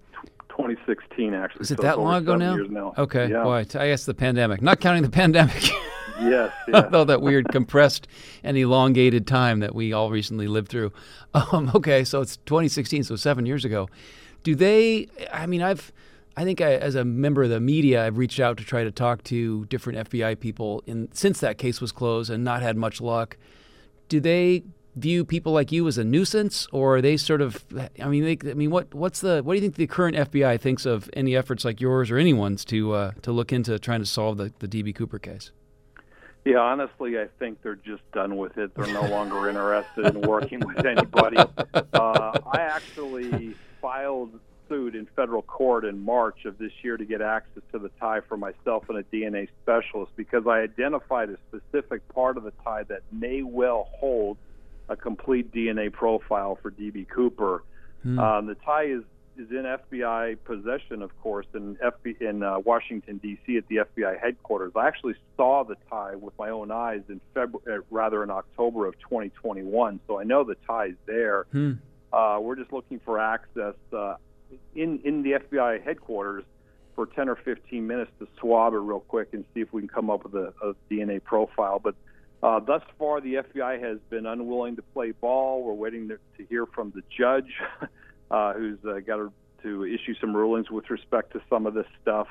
[0.51, 1.63] 2016, actually.
[1.63, 2.55] is it so that long ago now?
[2.55, 2.95] Now.
[2.97, 3.29] Okay.
[3.29, 3.43] Yeah.
[3.43, 4.63] Boy, I guess the pandemic.
[4.63, 5.69] Not counting the pandemic.
[6.21, 6.53] Yes.
[6.69, 6.87] yes.
[6.91, 8.07] Though that weird compressed
[8.43, 10.93] and elongated time that we all recently lived through.
[11.51, 13.89] Um, okay, so it's 2016, so seven years ago.
[14.45, 15.09] Do they?
[15.33, 15.93] I mean, I've,
[16.37, 18.93] I think I, as a member of the media, I've reached out to try to
[18.93, 23.01] talk to different FBI people in since that case was closed and not had much
[23.01, 23.37] luck.
[24.09, 24.63] Do they
[24.95, 27.65] view people like you as a nuisance, or are they sort of?
[28.01, 30.61] I mean, they, I mean, what what's the what do you think the current FBI
[30.61, 34.07] thinks of any efforts like yours or anyone's to uh, to look into trying to
[34.07, 35.51] solve the, the DB Cooper case?
[36.45, 38.75] Yeah, honestly, I think they're just done with it.
[38.75, 41.39] They're no longer interested in working with anybody.
[41.39, 44.39] Uh, I actually filed
[44.69, 48.21] suit in federal court in March of this year to get access to the tie
[48.29, 52.83] for myself and a DNA specialist because I identified a specific part of the tie
[52.85, 54.37] that may well hold
[54.89, 57.63] a complete DNA profile for DB Cooper.
[58.03, 58.19] Hmm.
[58.19, 59.03] Um, the tie is
[59.39, 63.57] is in FBI possession, of course, in FB, in uh, Washington D.C.
[63.57, 64.73] at the FBI headquarters.
[64.77, 68.87] I actually saw the tie with my own eyes in February, uh, rather in October
[68.87, 70.01] of 2021.
[70.07, 71.47] So I know the tie's there.
[71.53, 71.73] Hmm.
[72.13, 74.17] Uh, we're just looking for access uh,
[74.75, 76.45] in in the FBI headquarters
[76.95, 79.89] for 10 or 15 minutes to swab it real quick and see if we can
[79.89, 81.81] come up with a, a DNA profile.
[81.81, 81.97] But
[82.43, 85.63] uh, thus far, the FBI has been unwilling to play ball.
[85.63, 87.51] We're waiting to, to hear from the judge,
[88.31, 91.87] uh, who's uh, got to, to issue some rulings with respect to some of this
[92.03, 92.29] stuff.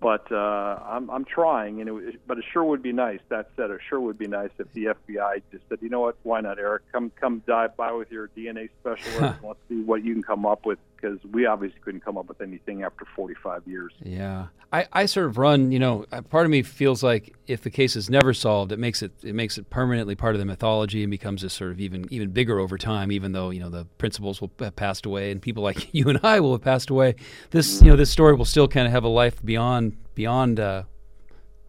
[0.00, 3.20] But uh, I'm, I'm trying, and it, but it sure would be nice.
[3.30, 6.16] That said, it sure would be nice if the FBI just said, you know what,
[6.24, 6.82] why not, Eric?
[6.92, 9.16] Come come dive by with your DNA specialist.
[9.40, 12.28] and let's see what you can come up with because we obviously couldn't come up
[12.28, 13.92] with anything after 45 years.
[14.02, 15.70] Yeah, I, I sort of run.
[15.70, 19.02] You know, part of me feels like if the case is never solved, it makes
[19.02, 22.06] it it makes it permanently part of the mythology and becomes a sort of even
[22.10, 23.12] even bigger over time.
[23.12, 26.20] Even though you know the principals will have passed away and people like you and
[26.22, 27.16] I will have passed away,
[27.50, 30.60] this you know this story will still kind of have a life beyond beyond.
[30.60, 30.84] Uh,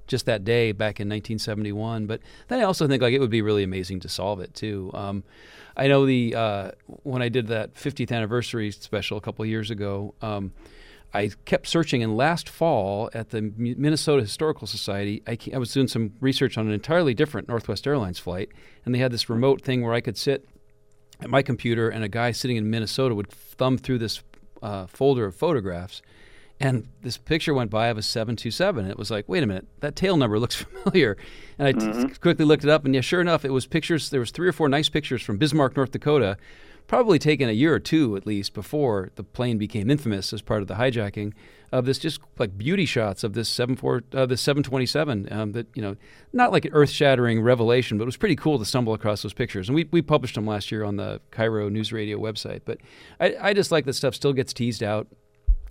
[0.07, 3.41] just that day back in 1971, but then I also think like it would be
[3.41, 4.91] really amazing to solve it too.
[4.93, 5.23] Um,
[5.77, 6.71] I know the uh,
[7.03, 10.53] when I did that 50th anniversary special a couple years ago, um,
[11.15, 15.87] I kept searching, and last fall at the Minnesota Historical Society, I, I, was doing
[15.87, 18.49] some research on an entirely different Northwest Airlines flight,
[18.83, 20.45] and they had this remote thing where I could sit
[21.21, 24.23] at my computer, and a guy sitting in Minnesota would thumb through this
[24.61, 26.01] uh, folder of photographs.
[26.59, 28.89] And this picture went by of a 727.
[28.89, 31.17] It was like, wait a minute, that tail number looks familiar.
[31.59, 32.07] And I mm-hmm.
[32.07, 34.09] t- quickly looked it up, and yeah, sure enough, it was pictures.
[34.09, 36.37] There was three or four nice pictures from Bismarck, North Dakota,
[36.87, 40.61] probably taken a year or two at least before the plane became infamous as part
[40.61, 41.33] of the hijacking
[41.71, 45.81] of this just like beauty shots of this 74 uh, this 727 um, that you
[45.81, 45.95] know
[46.31, 49.67] not like an earth-shattering revelation but it was pretty cool to stumble across those pictures
[49.67, 52.77] and we, we published them last year on the KIRO News Radio website but
[53.19, 55.07] I, I just like that stuff still gets teased out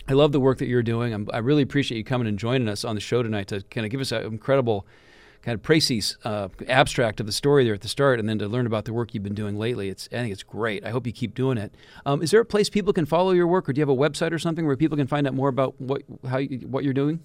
[0.07, 1.13] I love the work that you're doing.
[1.13, 3.85] I'm, i really appreciate you coming and joining us on the show tonight to kind
[3.85, 4.85] of give us an incredible
[5.41, 8.47] kind of précis uh, abstract of the story there at the start, and then to
[8.47, 9.89] learn about the work you've been doing lately.
[9.89, 10.85] It's I think it's great.
[10.85, 11.73] I hope you keep doing it.
[12.05, 13.95] Um, is there a place people can follow your work, or do you have a
[13.95, 16.93] website or something where people can find out more about what how you, what you're
[16.93, 17.19] doing?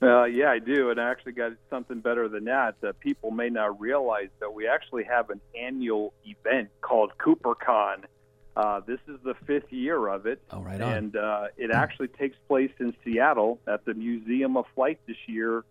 [0.00, 2.76] Uh, yeah, I do, and I actually got something better than that.
[2.86, 8.04] Uh, people may not realize that we actually have an annual event called CooperCon.
[8.58, 10.40] Uh, this is the fifth year of it.
[10.50, 10.92] Oh, right on.
[10.92, 15.62] And uh, it actually takes place in Seattle at the Museum of Flight this year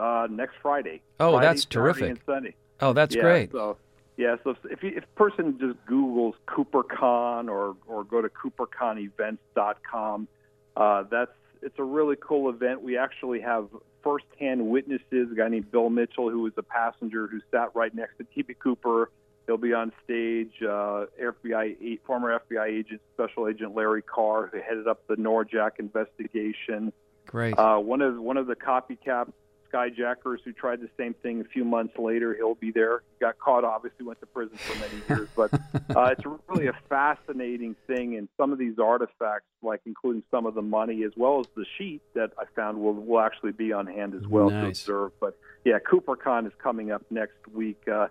[0.00, 1.02] uh, next Friday.
[1.18, 2.10] Oh, Friday, that's terrific.
[2.10, 2.54] And Sunday.
[2.78, 3.50] Oh, that's yeah, great.
[3.50, 3.78] So,
[4.16, 10.28] yeah, so if you, if a person just Googles CooperCon or or go to CooperConEvents.com,
[10.76, 11.32] uh, that's
[11.62, 12.80] it's a really cool event.
[12.80, 13.66] We actually have
[14.04, 15.32] firsthand witnesses.
[15.32, 18.54] A guy named Bill Mitchell, who was a passenger who sat right next to D.B.
[18.54, 19.10] Cooper.
[19.46, 20.52] He'll be on stage.
[20.60, 26.92] Uh, FBI former FBI agent, Special Agent Larry Carr, who headed up the NORJAK investigation.
[27.26, 27.58] Great.
[27.58, 29.32] Uh, one of one of the copycat
[29.72, 32.34] skyjackers who tried the same thing a few months later.
[32.34, 33.02] He'll be there.
[33.18, 35.28] He got caught, obviously, went to prison for many years.
[35.36, 35.54] But
[35.96, 38.16] uh, it's really a fascinating thing.
[38.16, 41.66] And some of these artifacts, like including some of the money as well as the
[41.78, 44.62] sheet that I found, will, will actually be on hand as well nice.
[44.62, 45.12] to observe.
[45.20, 47.82] But yeah, CooperCon is coming up next week.
[47.92, 48.08] Uh,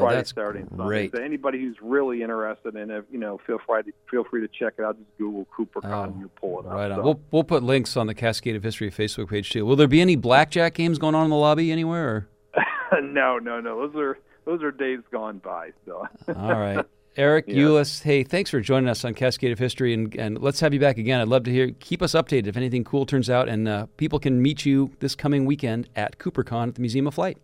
[0.00, 0.84] Friday, that's Saturday, and Sunday.
[0.84, 1.12] great.
[1.16, 4.48] So anybody who's really interested in it, you know, feel free to feel free to
[4.48, 4.96] check it out.
[4.98, 6.72] Just Google CooperCon Oh, and you pull it up.
[6.72, 6.98] Right on.
[6.98, 9.64] So- We'll we'll put links on the Cascade of History Facebook page too.
[9.66, 12.28] Will there be any blackjack games going on in the lobby anywhere?
[12.54, 13.00] Or?
[13.02, 13.86] no, no, no.
[13.86, 15.70] Those are those are days gone by.
[15.86, 16.06] So.
[16.28, 16.84] All right.
[17.16, 17.62] Eric Yeah.
[17.62, 20.80] Ulis, hey, thanks for joining us on Cascade of History, and, and let's have you
[20.80, 21.20] back again.
[21.20, 21.70] I'd love to hear.
[21.78, 25.14] Keep us updated if anything cool turns out, and uh, people can meet you this
[25.14, 27.38] coming weekend at CooperCon at the Museum of Flight.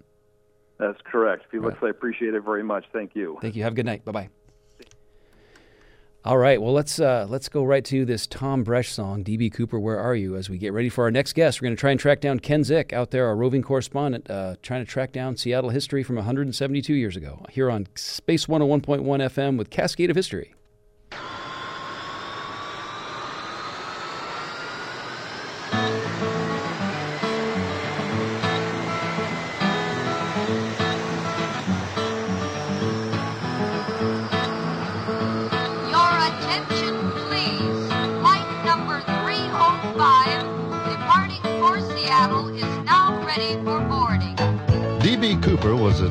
[0.81, 1.45] That's correct.
[1.53, 2.87] Feliks, I appreciate it very much.
[2.91, 3.39] Thank you.
[3.43, 3.63] Thank you.
[3.65, 4.03] Have a good night.
[4.03, 4.29] Bye bye.
[6.25, 6.61] All right.
[6.61, 10.15] Well, let's uh, let's go right to this Tom Bresh song, "DB Cooper, Where Are
[10.15, 12.21] You?" As we get ready for our next guest, we're going to try and track
[12.21, 16.03] down Ken Zick out there, our roving correspondent, uh, trying to track down Seattle history
[16.03, 17.45] from 172 years ago.
[17.51, 20.55] Here on Space 101.1 FM with Cascade of History.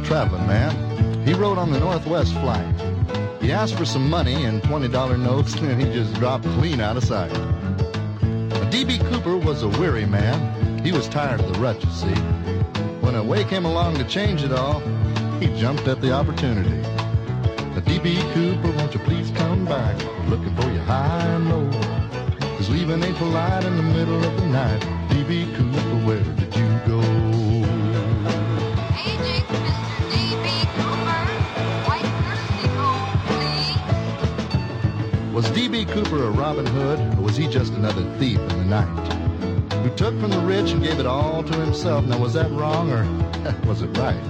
[0.09, 1.23] Traveling man.
[1.23, 2.65] He rode on the Northwest flight.
[3.39, 7.03] He asked for some money and $20 notes, and he just dropped clean out of
[7.03, 7.31] sight.
[8.71, 8.97] D.B.
[8.97, 10.83] Cooper was a weary man.
[10.83, 12.19] He was tired of the rut, you see.
[13.05, 14.79] When a way came along to change it all,
[15.39, 16.81] he jumped at the opportunity.
[17.85, 18.19] D.B.
[18.33, 19.95] Cooper, won't you please come back?
[20.27, 21.69] Looking for you high and low.
[22.57, 24.79] Cause leaving ain't polite in the middle of the night.
[25.11, 25.53] D.B.
[25.55, 27.18] Cooper, where did you go?
[35.39, 35.85] Was D.B.
[35.85, 39.73] Cooper a Robin Hood, or was he just another thief in the night?
[39.75, 42.03] Who took from the rich and gave it all to himself.
[42.03, 43.05] Now, was that wrong, or
[43.65, 44.21] was it right?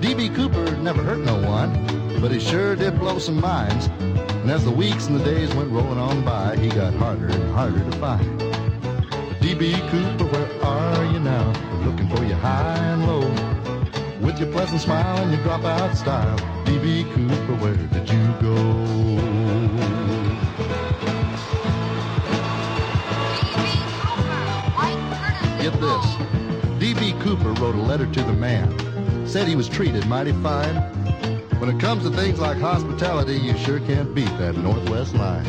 [0.00, 0.28] D.B.
[0.28, 3.86] Cooper never hurt no one, but he sure did blow some minds.
[3.88, 7.52] And as the weeks and the days went rolling on by, he got harder and
[7.52, 8.38] harder to find.
[9.40, 9.72] D.B.
[9.88, 11.52] Cooper, where are you now?
[11.72, 13.26] We're looking for you high and low.
[14.24, 17.02] With your pleasant smile and your dropout style, D.B.
[17.14, 19.09] Cooper, where did you go?
[25.80, 26.16] This.
[26.78, 27.14] D.B.
[27.20, 29.26] Cooper wrote a letter to the man.
[29.26, 30.76] Said he was treated mighty fine.
[31.58, 35.44] When it comes to things like hospitality, you sure can't beat that Northwest line.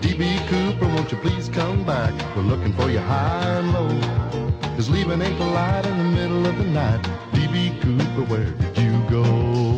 [0.00, 0.38] D.B.
[0.48, 2.12] Cooper, won't you please come back?
[2.36, 4.46] We're looking for you high and low.
[4.76, 7.02] Cause leaving ain't polite in the middle of the night.
[7.32, 7.78] D.B.
[7.80, 9.75] Cooper, where did you go?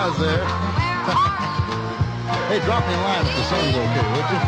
[0.00, 0.44] Sure wish I there.
[2.48, 4.40] hey, drop me a line if the sun's okay, would you?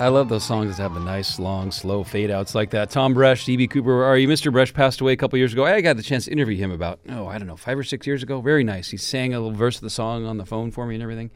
[0.00, 2.90] I love those songs that have the nice, long, slow fade outs like that.
[2.90, 3.68] Tom Bresh, D.B.
[3.68, 4.26] Cooper, where are you?
[4.26, 4.52] Mr.
[4.52, 5.64] Bresh passed away a couple years ago.
[5.64, 8.04] I got the chance to interview him about, oh, I don't know, five or six
[8.04, 8.40] years ago.
[8.40, 8.90] Very nice.
[8.90, 11.30] He sang a little verse of the song on the phone for me and everything.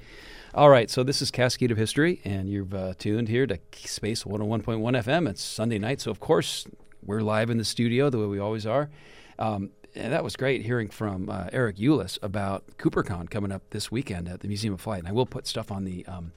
[0.54, 4.24] All right, so this is Cascade of History, and you've uh, tuned here to Space
[4.24, 5.28] 101.1 FM.
[5.28, 6.66] It's Sunday night, so of course,
[7.04, 8.88] we're live in the studio the way we always are.
[9.38, 13.92] Um, and that was great hearing from uh, Eric Ulis about CooperCon coming up this
[13.92, 15.00] weekend at the Museum of Flight.
[15.00, 16.06] And I will put stuff on the.
[16.06, 16.32] Um,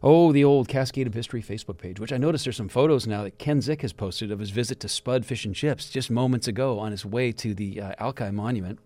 [0.00, 3.24] Oh, the old Cascade of History Facebook page, which I noticed there's some photos now
[3.24, 6.46] that Ken Zick has posted of his visit to Spud Fish and Chips just moments
[6.46, 8.78] ago on his way to the uh, Alki Monument.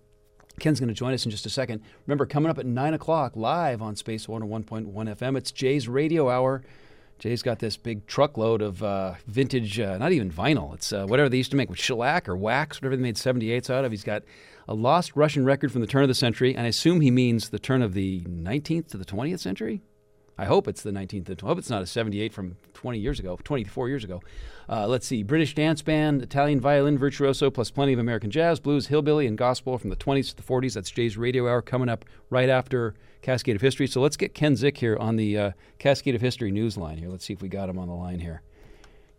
[0.61, 1.83] Ken's going to join us in just a second.
[2.07, 6.63] Remember, coming up at 9 o'clock live on Space 101.1 FM, it's Jay's Radio Hour.
[7.19, 10.75] Jay's got this big truckload of uh, vintage, uh, not even vinyl.
[10.75, 13.71] It's uh, whatever they used to make with shellac or wax, whatever they made 78s
[13.71, 13.93] out of.
[13.93, 14.25] He's got
[14.67, 17.51] a lost Russian record from the turn of the century, and I assume he means
[17.51, 19.83] the turn of the 19th to the 20th century.
[20.43, 21.41] I hope it's the 19th.
[21.41, 24.21] I hope it's not a 78 from 20 years ago, 24 years ago.
[24.69, 25.23] Uh, let's see.
[25.23, 29.79] British dance band, Italian violin virtuoso, plus plenty of American jazz, blues, hillbilly, and gospel
[29.79, 30.75] from the 20s to the 40s.
[30.75, 33.87] That's Jay's Radio Hour coming up right after Cascade of History.
[33.87, 37.09] So let's get Ken Zick here on the uh, Cascade of History news line here.
[37.09, 38.43] Let's see if we got him on the line here.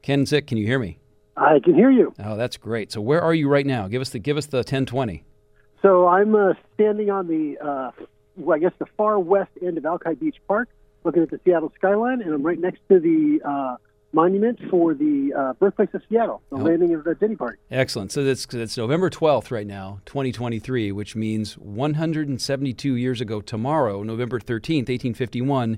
[0.01, 0.99] Ken Zick, can you hear me?
[1.38, 2.13] I can hear you.
[2.21, 2.91] Oh, that's great.
[2.91, 3.88] So where are you right now?
[3.88, 5.24] Give us the give us the 1020.
[5.82, 7.91] So I'm uh, standing on the, uh,
[8.36, 10.67] well, I guess the far west end of Alki Beach Park,
[11.03, 13.75] looking at the Seattle skyline, and I'm right next to the uh,
[14.11, 16.59] monument for the uh, birthplace of Seattle, the Oh.
[16.59, 17.57] landing of the Denny Party.
[17.71, 18.11] Excellent.
[18.11, 24.39] So it's, it's November 12th right now, 2023, which means 172 years ago tomorrow, November
[24.39, 25.77] 13th, 1851.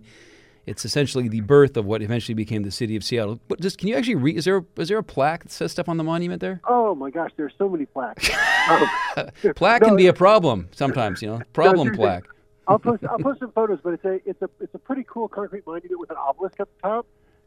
[0.66, 3.40] It's essentially the birth of what eventually became the city of Seattle.
[3.48, 4.36] But just can you actually read?
[4.36, 6.60] Is there is there a plaque that says stuff on the monument there?
[6.68, 8.30] Oh my gosh, there's so many plaques.
[8.68, 11.40] Um, plaque no, can be a problem sometimes, you know.
[11.54, 12.04] Problem seriously.
[12.04, 12.24] plaque.
[12.68, 15.28] I'll post I'll post some photos, but it's a it's a it's a pretty cool
[15.28, 17.06] concrete monument with an obelisk at the top.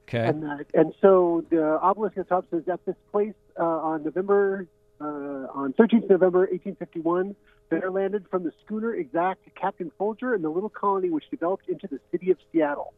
[0.08, 0.26] Okay.
[0.26, 4.04] And uh, and so the obelisk at the top says at this place uh, on
[4.04, 4.66] November
[5.00, 7.36] uh, on 13th November 1851,
[7.68, 11.86] there landed from the schooner Exact Captain Folger and the little colony which developed into
[11.86, 12.94] the city of Seattle.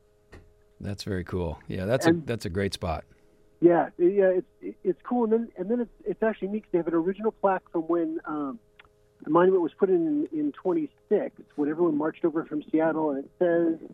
[0.81, 1.59] That's very cool.
[1.69, 3.05] Yeah, that's a that's a great spot.
[3.61, 6.65] Yeah, yeah, it's it's cool, and then and then it's it's actually neat.
[6.73, 8.59] They have an original plaque from when um,
[9.23, 13.31] the monument was put in in 26, when everyone marched over from Seattle, and it
[13.39, 13.91] says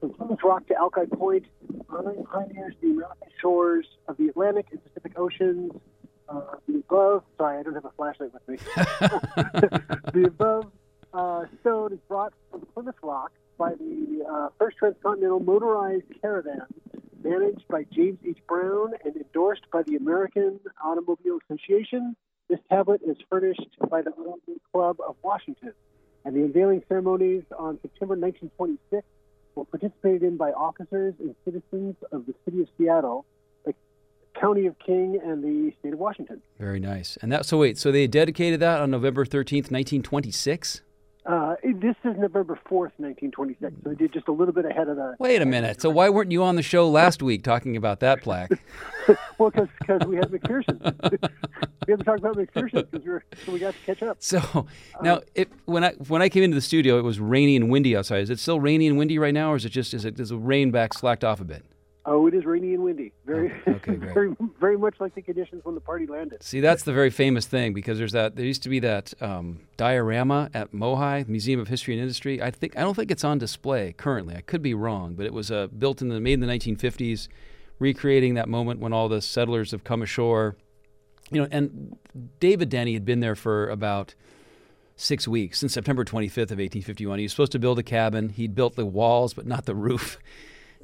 [0.00, 1.46] from Plymouth Rock to Alki Point,
[1.88, 5.72] honoring pioneers the American shores of the Atlantic and Pacific Oceans.
[6.28, 8.56] Uh, the above, sorry, I don't have a flashlight with me.
[10.12, 10.70] the above
[11.12, 16.66] uh, stone is brought from Plymouth Rock by the uh, first transcontinental motorized caravan
[17.22, 18.38] managed by James H.
[18.48, 22.16] Brown and endorsed by the American Automobile Association.
[22.50, 25.72] This tablet is furnished by the Automobile Club of Washington.
[26.24, 29.06] And the unveiling ceremonies on September 1926
[29.54, 33.24] were participated in by officers and citizens of the city of Seattle,
[33.64, 33.72] the
[34.34, 36.42] county of King, and the state of Washington.
[36.58, 37.16] Very nice.
[37.22, 40.82] And that so wait, so they dedicated that on November 13th, 1926?
[41.26, 44.96] Uh, this is November 4th, 1926, so they did just a little bit ahead of
[44.96, 45.16] that.
[45.18, 45.80] Wait a minute.
[45.80, 48.50] So why weren't you on the show last week talking about that plaque?
[49.38, 50.80] well, because we had McPherson.
[51.86, 54.16] we able to talk about McPherson because we're so we got to catch up.
[54.20, 54.66] So
[55.02, 57.94] now, it, when I when I came into the studio, it was rainy and windy
[57.96, 58.22] outside.
[58.22, 60.30] Is it still rainy and windy right now, or is it just is it is
[60.30, 61.64] the rain back slacked off a bit?
[62.06, 63.12] Oh, it is rainy and windy.
[63.26, 66.42] Very, okay, very, very much like the conditions when the party landed.
[66.42, 68.36] See, that's the very famous thing because there's that.
[68.36, 72.42] There used to be that um, diorama at Mohai Museum of History and Industry.
[72.42, 74.34] I think I don't think it's on display currently.
[74.34, 77.28] I could be wrong, but it was uh, built in the made in the 1950s,
[77.78, 80.56] recreating that moment when all the settlers have come ashore.
[81.30, 81.96] You know, and
[82.40, 84.14] David Denny had been there for about
[84.96, 87.18] six weeks since September 25th of 1851.
[87.18, 88.30] He was supposed to build a cabin.
[88.30, 90.18] He'd built the walls, but not the roof.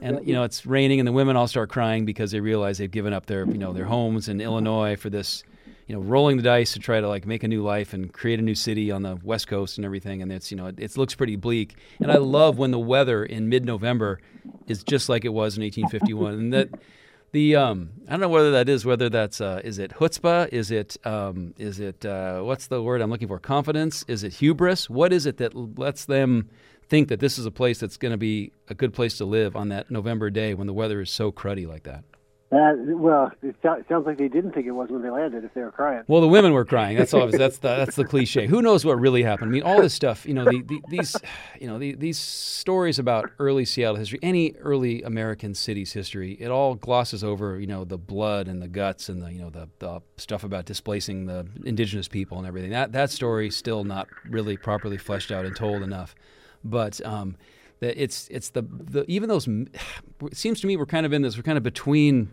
[0.01, 2.91] And you know it's raining, and the women all start crying because they realize they've
[2.91, 5.43] given up their you know their homes in Illinois for this,
[5.87, 8.39] you know, rolling the dice to try to like make a new life and create
[8.39, 10.21] a new city on the West Coast and everything.
[10.21, 11.77] And it's you know it, it looks pretty bleak.
[11.99, 14.21] And I love when the weather in mid-November
[14.67, 16.69] is just like it was in 1851, and that
[17.33, 20.49] the um, I don't know whether that is whether that's uh, is it chutzpah?
[20.53, 23.39] Is it um, is it uh, what's the word I'm looking for?
[23.39, 24.05] Confidence?
[24.09, 24.89] Is it hubris?
[24.89, 26.49] What is it that lets them
[26.89, 29.57] think that this is a place that's going to be a good place to live
[29.57, 32.05] on that November day when the weather is so cruddy like that?
[32.53, 35.43] Uh, well, it so- sounds like they didn't think it was when they landed.
[35.43, 36.05] If they were crying.
[36.07, 36.97] Well, the women were crying.
[36.97, 37.27] That's all.
[37.27, 38.47] That's the that's the cliche.
[38.47, 39.51] Who knows what really happened?
[39.51, 40.25] I mean, all this stuff.
[40.25, 41.17] You know, the, the, these,
[41.61, 46.49] you know, the, these stories about early Seattle history, any early American city's history, it
[46.49, 47.59] all glosses over.
[47.59, 50.67] You know, the blood and the guts and the you know the, the stuff about
[50.67, 52.71] displacing the indigenous people and everything.
[52.71, 56.15] That that story's still not really properly fleshed out and told enough.
[56.71, 57.37] But um,
[57.81, 59.49] that it's it's the, the even those.
[60.23, 61.37] It seems to me we're kind of in this.
[61.37, 62.33] We're kind of between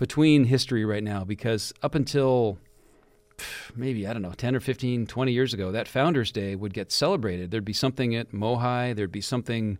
[0.00, 2.56] between history right now because up until
[3.76, 6.90] maybe I don't know 10 or 15 20 years ago that founders day would get
[6.90, 9.78] celebrated there'd be something at Mohai there'd be something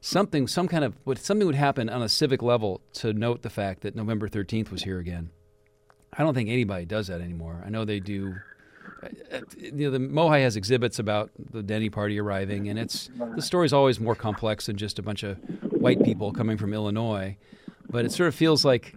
[0.00, 3.82] something some kind of something would happen on a civic level to note the fact
[3.82, 5.28] that November 13th was here again
[6.16, 8.36] I don't think anybody does that anymore I know they do
[9.58, 13.72] you know, the Mohai has exhibits about the Denny party arriving, and it's the story's
[13.72, 15.36] always more complex than just a bunch of
[15.72, 17.36] white people coming from Illinois.
[17.88, 18.94] But it sort of feels like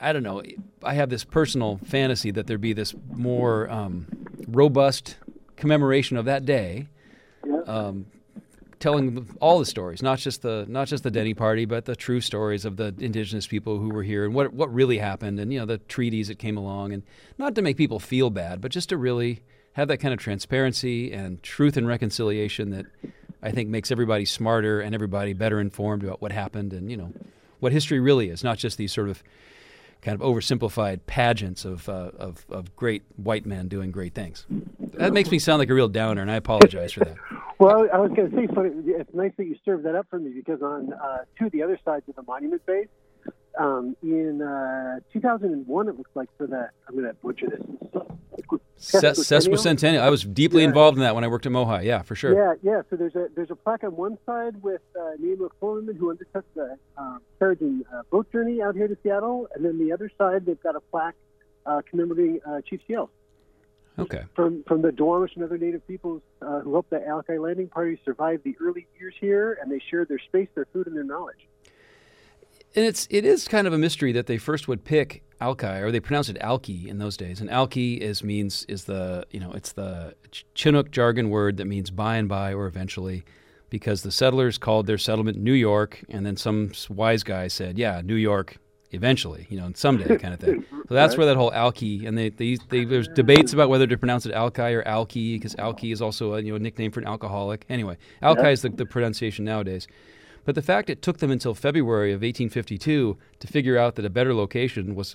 [0.00, 0.42] I don't know.
[0.82, 4.06] I have this personal fantasy that there'd be this more um,
[4.48, 5.16] robust
[5.56, 6.88] commemoration of that day,
[7.66, 8.06] um,
[8.80, 12.20] telling all the stories, not just the not just the Denny party, but the true
[12.20, 15.60] stories of the indigenous people who were here and what what really happened, and you
[15.60, 17.02] know the treaties that came along, and
[17.38, 19.42] not to make people feel bad, but just to really
[19.74, 22.86] have that kind of transparency and truth and reconciliation that
[23.42, 27.12] I think makes everybody smarter and everybody better informed about what happened and you know
[27.60, 29.22] what history really is, not just these sort of
[30.02, 34.46] kind of oversimplified pageants of, uh, of, of great white men doing great things.
[34.94, 37.16] That makes me sound like a real downer, and I apologize for that.
[37.60, 40.18] Well, I was going to say, so it's nice that you served that up for
[40.18, 42.88] me because on uh, two of the other sides of the monument base,
[43.58, 47.60] um, in uh, 2001, it looks like for the I'm going to butcher this.
[48.78, 50.00] Ses- Sesquicentennial.
[50.00, 50.68] I was deeply Yeah.
[50.68, 51.84] involved in that when I worked at Mohai.
[51.84, 52.32] Yeah, for sure.
[52.34, 52.80] Yeah, yeah.
[52.88, 56.08] So there's a there's a plaque on one side with uh, name of Coleman who
[56.10, 59.92] undertook the um, carriage and uh, boat journey out here to Seattle, and then the
[59.92, 61.14] other side they've got a plaque
[61.66, 63.10] uh, commemorating uh, Chief Seals
[63.98, 64.22] Okay.
[64.34, 68.00] from from the Duwamish and other Native peoples uh, who helped the Alki landing party
[68.04, 71.46] survive the early years here, and they shared their space, their food, and their knowledge.
[72.74, 75.90] And it's it is kind of a mystery that they first would pick Alki, or
[75.90, 77.40] they pronounced it Alki in those days.
[77.40, 80.14] And Alki is means is the you know it's the
[80.54, 83.24] Chinook jargon word that means by and by or eventually,
[83.70, 88.02] because the settlers called their settlement New York, and then some wise guy said, yeah,
[88.04, 88.56] New York
[88.92, 90.64] eventually, you know, and someday kind of thing.
[90.88, 91.18] So that's Right.
[91.18, 94.32] where that whole Alki and they, they, they there's debates about whether to pronounce it
[94.32, 97.64] Alki or Alki because Alki is also a you know a nickname for an alcoholic.
[97.68, 98.48] Anyway, Alki Yeah.
[98.50, 99.86] is the, the pronunciation nowadays.
[100.44, 104.10] But the fact it took them until February of 1852 to figure out that a
[104.10, 105.14] better location was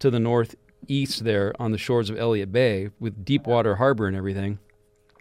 [0.00, 4.16] to the northeast there on the shores of Elliott Bay with deep water Harbor and
[4.16, 4.58] everything.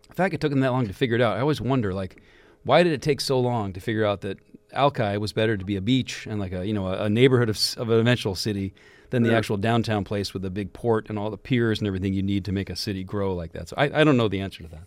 [0.09, 2.21] The fact it took them that long to figure it out, I always wonder, like,
[2.63, 4.37] why did it take so long to figure out that
[4.73, 7.49] Alki was better to be a beach and like a you know a, a neighborhood
[7.49, 8.73] of, of an eventual city
[9.09, 9.37] than the Yeah.
[9.37, 12.43] actual downtown place with the big port and all the piers and everything you need
[12.45, 13.69] to make a city grow like that.
[13.69, 14.83] So I, I don't know the answer to that.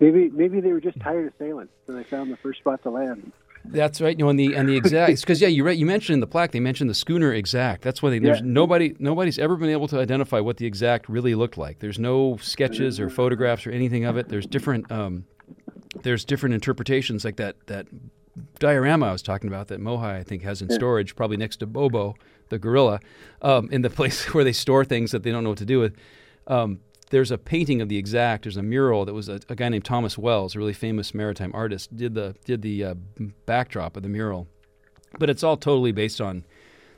[0.00, 2.90] Maybe maybe they were just tired of sailing, so they found the first spot to
[2.90, 3.32] land.
[3.66, 4.18] That's right.
[4.18, 5.76] You know, and the and the exact because yeah, you right.
[5.78, 6.50] You mentioned in the plaque.
[6.52, 7.80] They mentioned the schooner exact.
[7.82, 8.46] That's why they, there's Yeah.
[8.46, 11.78] nobody nobody's ever been able to identify what the exact really looked like.
[11.78, 14.28] There's no sketches or photographs or anything of it.
[14.28, 15.24] There's different um,
[16.02, 17.86] there's different interpretations like that that
[18.58, 21.66] diorama I was talking about that Mohai I think has in storage, probably next to
[21.66, 22.14] Bobo
[22.50, 23.00] the gorilla,
[23.42, 25.80] um, in the place where they store things that they don't know what to do
[25.80, 25.96] with.
[26.46, 26.80] Um,
[27.10, 28.44] there's a painting of the exact.
[28.44, 31.52] There's a mural that was a, a guy named Thomas Wells, a really famous maritime
[31.54, 32.94] artist, did the did the uh,
[33.46, 34.48] backdrop of the mural,
[35.18, 36.44] but it's all totally based on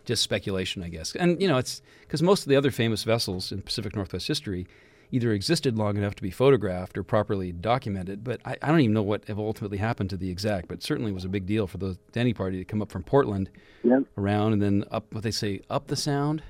[0.04, 1.14] just speculation, I guess.
[1.16, 4.66] And you know, it's because most of the other famous vessels in Pacific Northwest history
[5.10, 8.24] either existed long enough to be photographed or properly documented.
[8.24, 10.68] But I, I don't even know what ultimately happened to the exact.
[10.68, 13.50] But certainly was a big deal for the Denny party to come up from Portland
[13.84, 14.02] Yep.
[14.18, 15.12] around and then up.
[15.14, 16.42] What they say, up the sound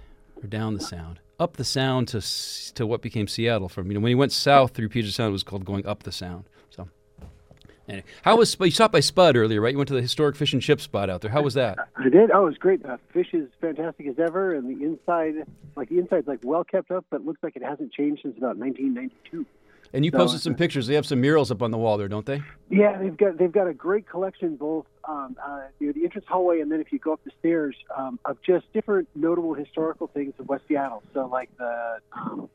[0.43, 1.21] or down the sound.
[1.39, 2.21] Up the sound to
[2.75, 3.69] to what became Seattle.
[3.69, 6.05] From you know when he went south through Puget Sound, it was called going up
[6.05, 6.45] the sound.
[8.23, 9.73] How was you stopped by Spud earlier, right?
[9.73, 11.31] You went to the historic fish and chip spot out there.
[11.31, 11.79] How was that?
[11.97, 12.31] I did.
[12.31, 12.85] Oh, it was great.
[12.85, 16.91] Uh, fish is fantastic as ever, and the inside, like the inside's like well kept
[16.91, 19.47] up, but looks like it hasn't changed since about 1992.
[19.93, 20.89] And you So, posted some pictures.
[20.89, 22.43] They have some murals up on the wall there, don't they?
[22.71, 26.27] Yeah, they've got they've got a great collection both um, uh, you know, the entrance
[26.29, 30.09] hallway and then if you go up the stairs um, of just different notable historical
[30.09, 31.03] things of West Seattle.
[31.15, 32.49] So like the um,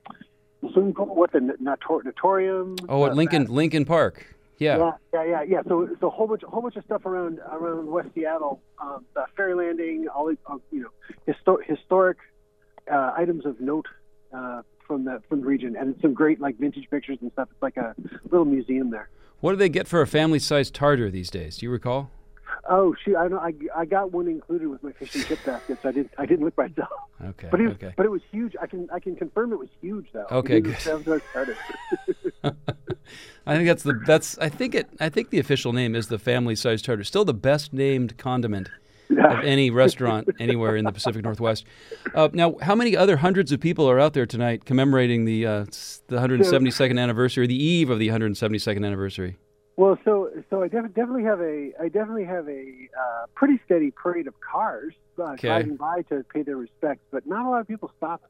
[0.73, 2.75] swimming pool, what the Natatorium.
[2.89, 4.35] Oh, at uh, Lincoln Lincoln Park.
[4.61, 4.77] Yeah.
[4.77, 5.61] Yeah, yeah, yeah, yeah.
[5.67, 9.03] So, so a whole bunch, a whole bunch of stuff around around West Seattle, um,
[9.15, 10.89] the ferry landing, all the, uh, you know,
[11.27, 12.17] histo- historic
[12.91, 13.87] uh, items of note
[14.31, 17.49] uh, from the from the region, and some great like vintage pictures and stuff.
[17.51, 17.95] It's like a
[18.29, 19.09] little museum there.
[19.39, 21.57] What do they get for a family-sized tartar these days?
[21.57, 22.11] Do you recall?
[22.69, 23.37] Oh shoot, I know.
[23.37, 26.25] I, I got one included with my fish and chip basket, so I didn't I
[26.25, 26.89] didn't look myself.
[27.23, 27.47] Okay.
[27.49, 27.93] But it was, okay.
[27.95, 28.55] but it was huge.
[28.61, 30.27] I can I can confirm it was huge though.
[30.31, 30.77] Okay, good.
[30.77, 31.57] seven times started.
[33.45, 36.19] I think that's the that's I think it I think the official name is the
[36.19, 37.03] family-sized tartar.
[37.03, 38.69] Still the best named condiment
[39.09, 41.65] of any restaurant anywhere in the Pacific Northwest.
[42.13, 45.65] Uh, now, how many other hundreds of people are out there tonight commemorating the uh,
[46.07, 49.37] the 172nd anniversary, the eve of the 172nd anniversary?
[49.77, 52.61] Well, so so I def- definitely have a I definitely have a
[52.97, 55.47] uh, pretty steady parade of cars uh, Okay.
[55.47, 58.21] driving by to pay their respects, but not a lot of people stop.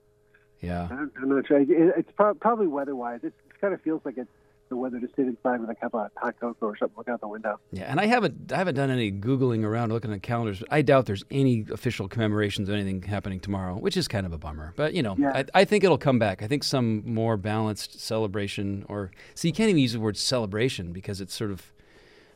[0.62, 0.88] Yeah.
[0.92, 1.60] I'm, I'm not sure.
[1.60, 3.22] It, it's pro- probably weather-wise.
[3.24, 4.30] It, it kind of feels like it's
[4.72, 7.22] the weather to sit inside with a cup of hot cocoa or something, look out
[7.22, 7.59] the window.
[7.72, 10.63] Yeah, and I haven't I haven't done any googling around looking at calendars.
[10.72, 14.38] I doubt there's any official commemorations of anything happening tomorrow, which is kind of a
[14.39, 14.74] bummer.
[14.76, 15.32] But you know, Yeah.
[15.36, 16.41] I, I think it'll come back.
[16.41, 20.91] I think some more balanced celebration, or see, you can't even use the word celebration
[20.93, 21.72] because it's sort of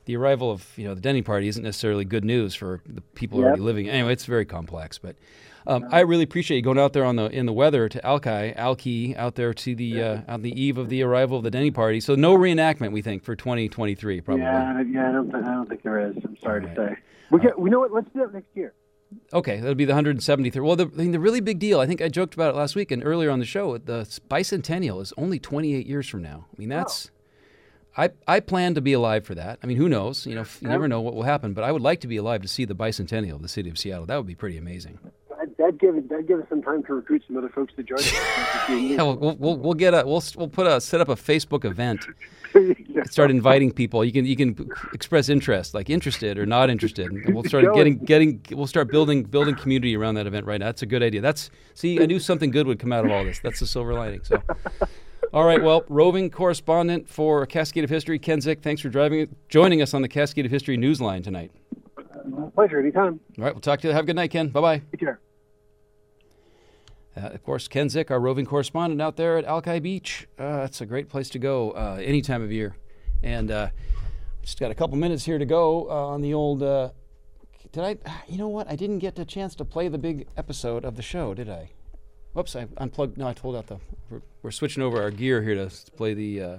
[0.05, 3.39] the arrival of you know the Denny party isn't necessarily good news for the people
[3.39, 3.45] Yep.
[3.47, 3.89] already living.
[3.89, 5.15] Anyway, it's very complex, but.
[5.67, 8.53] Um, I really appreciate you going out there on the in the weather to Alki,
[8.55, 11.71] Alki, out there to the uh, on the eve of the arrival of the Denny
[11.71, 11.99] party.
[11.99, 14.43] So no reenactment, we think, for 2023, probably.
[14.43, 15.09] Yeah, I- yeah.
[15.09, 16.15] I don't think I don't think there is.
[16.23, 16.95] I'm sorry to say.
[17.31, 17.57] We get.
[17.59, 17.91] We know what.
[17.91, 18.73] Let's do it next year.
[19.33, 20.63] Okay, that'll be the 173rd.
[20.65, 22.75] Well, the, I mean, the really big deal, I think I joked about it last
[22.75, 26.45] week and earlier on the show, the bicentennial is only 28 years from now.
[26.53, 27.11] I mean, that's.
[27.97, 29.57] I, I plan to be alive for that.
[29.63, 30.27] I mean, who knows?
[30.27, 32.41] You know, you never know what will happen, but I would like to be alive
[32.41, 34.05] to see the bicentennial of the city of Seattle.
[34.05, 34.99] That would be pretty amazing.
[35.65, 36.09] That that'd give it.
[36.09, 38.13] That'd give us some time to recruit some other folks to join us.
[38.69, 42.05] Yeah, we'll, we'll, we'll, get a we'll we'll put a set up a Facebook event.
[43.05, 44.03] Start inviting people.
[44.03, 47.11] You can you can express interest, like interested or not interested.
[47.11, 50.67] And we'll start getting getting we'll start building building community around that event right now.
[50.67, 51.21] That's a good idea.
[51.21, 53.39] That's see, I knew something good would come out of all this.
[53.39, 54.23] That's the silver lining.
[54.23, 54.41] So,
[55.33, 55.61] all right.
[55.61, 58.61] Well, roving correspondent for Cascade of History, Ken Zick.
[58.61, 61.51] Thanks for driving joining us on the Cascade of History Newsline tonight.
[62.55, 62.79] Pleasure.
[62.79, 63.19] Anytime.
[63.37, 63.53] All right.
[63.53, 63.93] We'll talk to you.
[63.93, 64.47] Have a good night, Ken.
[64.47, 64.81] Bye bye.
[64.91, 65.19] Take care.
[67.17, 70.27] Uh, of course, Ken Zick, our roving correspondent out there at Alki Beach.
[70.37, 72.75] Uh, that's a great place to go uh, any time of year.
[73.23, 73.69] And uh,
[74.41, 76.61] just got a couple minutes here to go uh, on the old.
[76.61, 76.89] Uh,
[77.71, 77.97] did I?
[78.27, 78.69] You know what?
[78.69, 81.69] I didn't get a chance to play the big episode of the show, did I?
[82.33, 82.55] Whoops!
[82.55, 83.17] I unplugged.
[83.17, 83.77] No, I pulled out the.
[84.09, 86.57] We're, we're switching over our gear here to play the uh,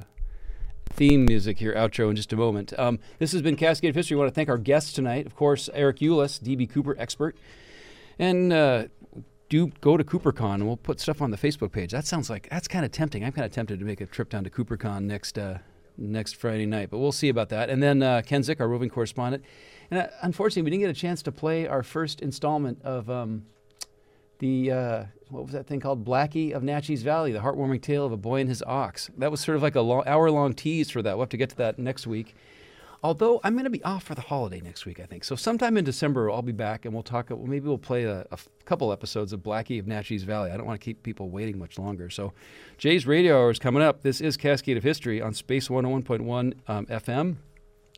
[0.91, 2.73] theme music here, outro in just a moment.
[2.79, 4.17] Um, this has been Cascade of History.
[4.17, 5.27] We want to thank our guests tonight.
[5.27, 7.37] Of course, Eric Ulis, DB Cooper expert,
[8.19, 8.85] and uh,
[9.49, 11.93] do go to CooperCon and we'll put stuff on the Facebook page.
[11.93, 13.25] That sounds like that's kind of tempting.
[13.25, 15.59] I'm kind of tempted to make a trip down to CooperCon next uh,
[15.97, 17.71] next Friday night, but we'll see about that.
[17.71, 19.45] And then uh, Ken Zick, our roving correspondent,
[19.91, 23.47] and uh, unfortunately, we didn't get a chance to play our first installment of um,
[24.39, 28.13] the uh, what was that thing called Blackie of Natchez Valley, the heartwarming tale of
[28.13, 29.11] a boy and his ox.
[29.19, 31.17] That was sort of like a long, hour-long tease for that.
[31.17, 32.35] We'll have to get to that next week.
[33.07, 35.23] Although I'm going to be off for the holiday next week, I think.
[35.23, 37.31] So sometime in December, I'll be back and we'll talk.
[37.31, 38.27] Maybe we'll play a
[38.65, 40.51] couple episodes of Blackie of Natchez Valley.
[40.51, 42.11] I don't want to keep people waiting much longer.
[42.11, 42.33] So
[42.79, 44.03] Jay's Radio Hour is coming up.
[44.03, 47.37] This is Cascade of History on Space 101.1 um, FM.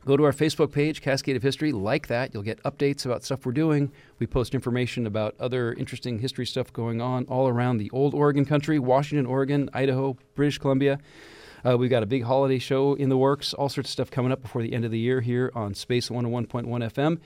[0.04, 1.72] Go to our Facebook page, Cascade of History.
[1.72, 2.34] Like that.
[2.34, 3.90] You'll get updates about stuff we're doing.
[4.18, 8.44] We post information about other interesting history stuff going on all around the old Oregon
[8.44, 10.98] country Washington, Oregon, Idaho, British Columbia.
[11.68, 14.32] Uh, we've got a big holiday show in the works, all sorts of stuff coming
[14.32, 17.18] up before the end of the year here on Space 101.1 FM.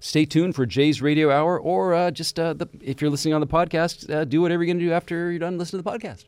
[0.00, 3.40] Stay tuned for Jay's Radio Hour, or uh, just uh, the, if you're listening on
[3.40, 5.98] the podcast, uh, do whatever you're going to do after you're done listening to the
[5.98, 6.24] podcast.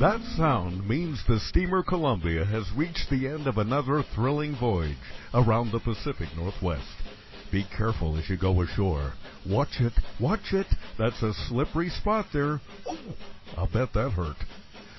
[0.00, 4.96] That sound means the steamer Columbia has reached the end of another thrilling voyage
[5.34, 6.84] around the Pacific Northwest.
[7.50, 9.12] Be careful as you go ashore.
[9.48, 10.66] Watch it, watch it.
[10.98, 12.60] That's a slippery spot there.
[12.86, 12.98] Oh,
[13.56, 14.36] I'll bet that hurt.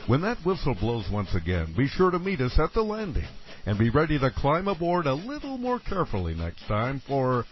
[0.07, 3.27] When that whistle blows once again, be sure to meet us at the landing
[3.65, 7.45] and be ready to climb aboard a little more carefully next time for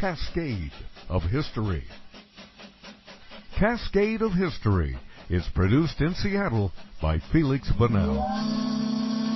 [0.00, 0.72] Cascade
[1.10, 1.84] of History.
[3.58, 4.96] Cascade of History
[5.28, 6.72] is produced in Seattle
[7.02, 9.27] by Feliks Banel.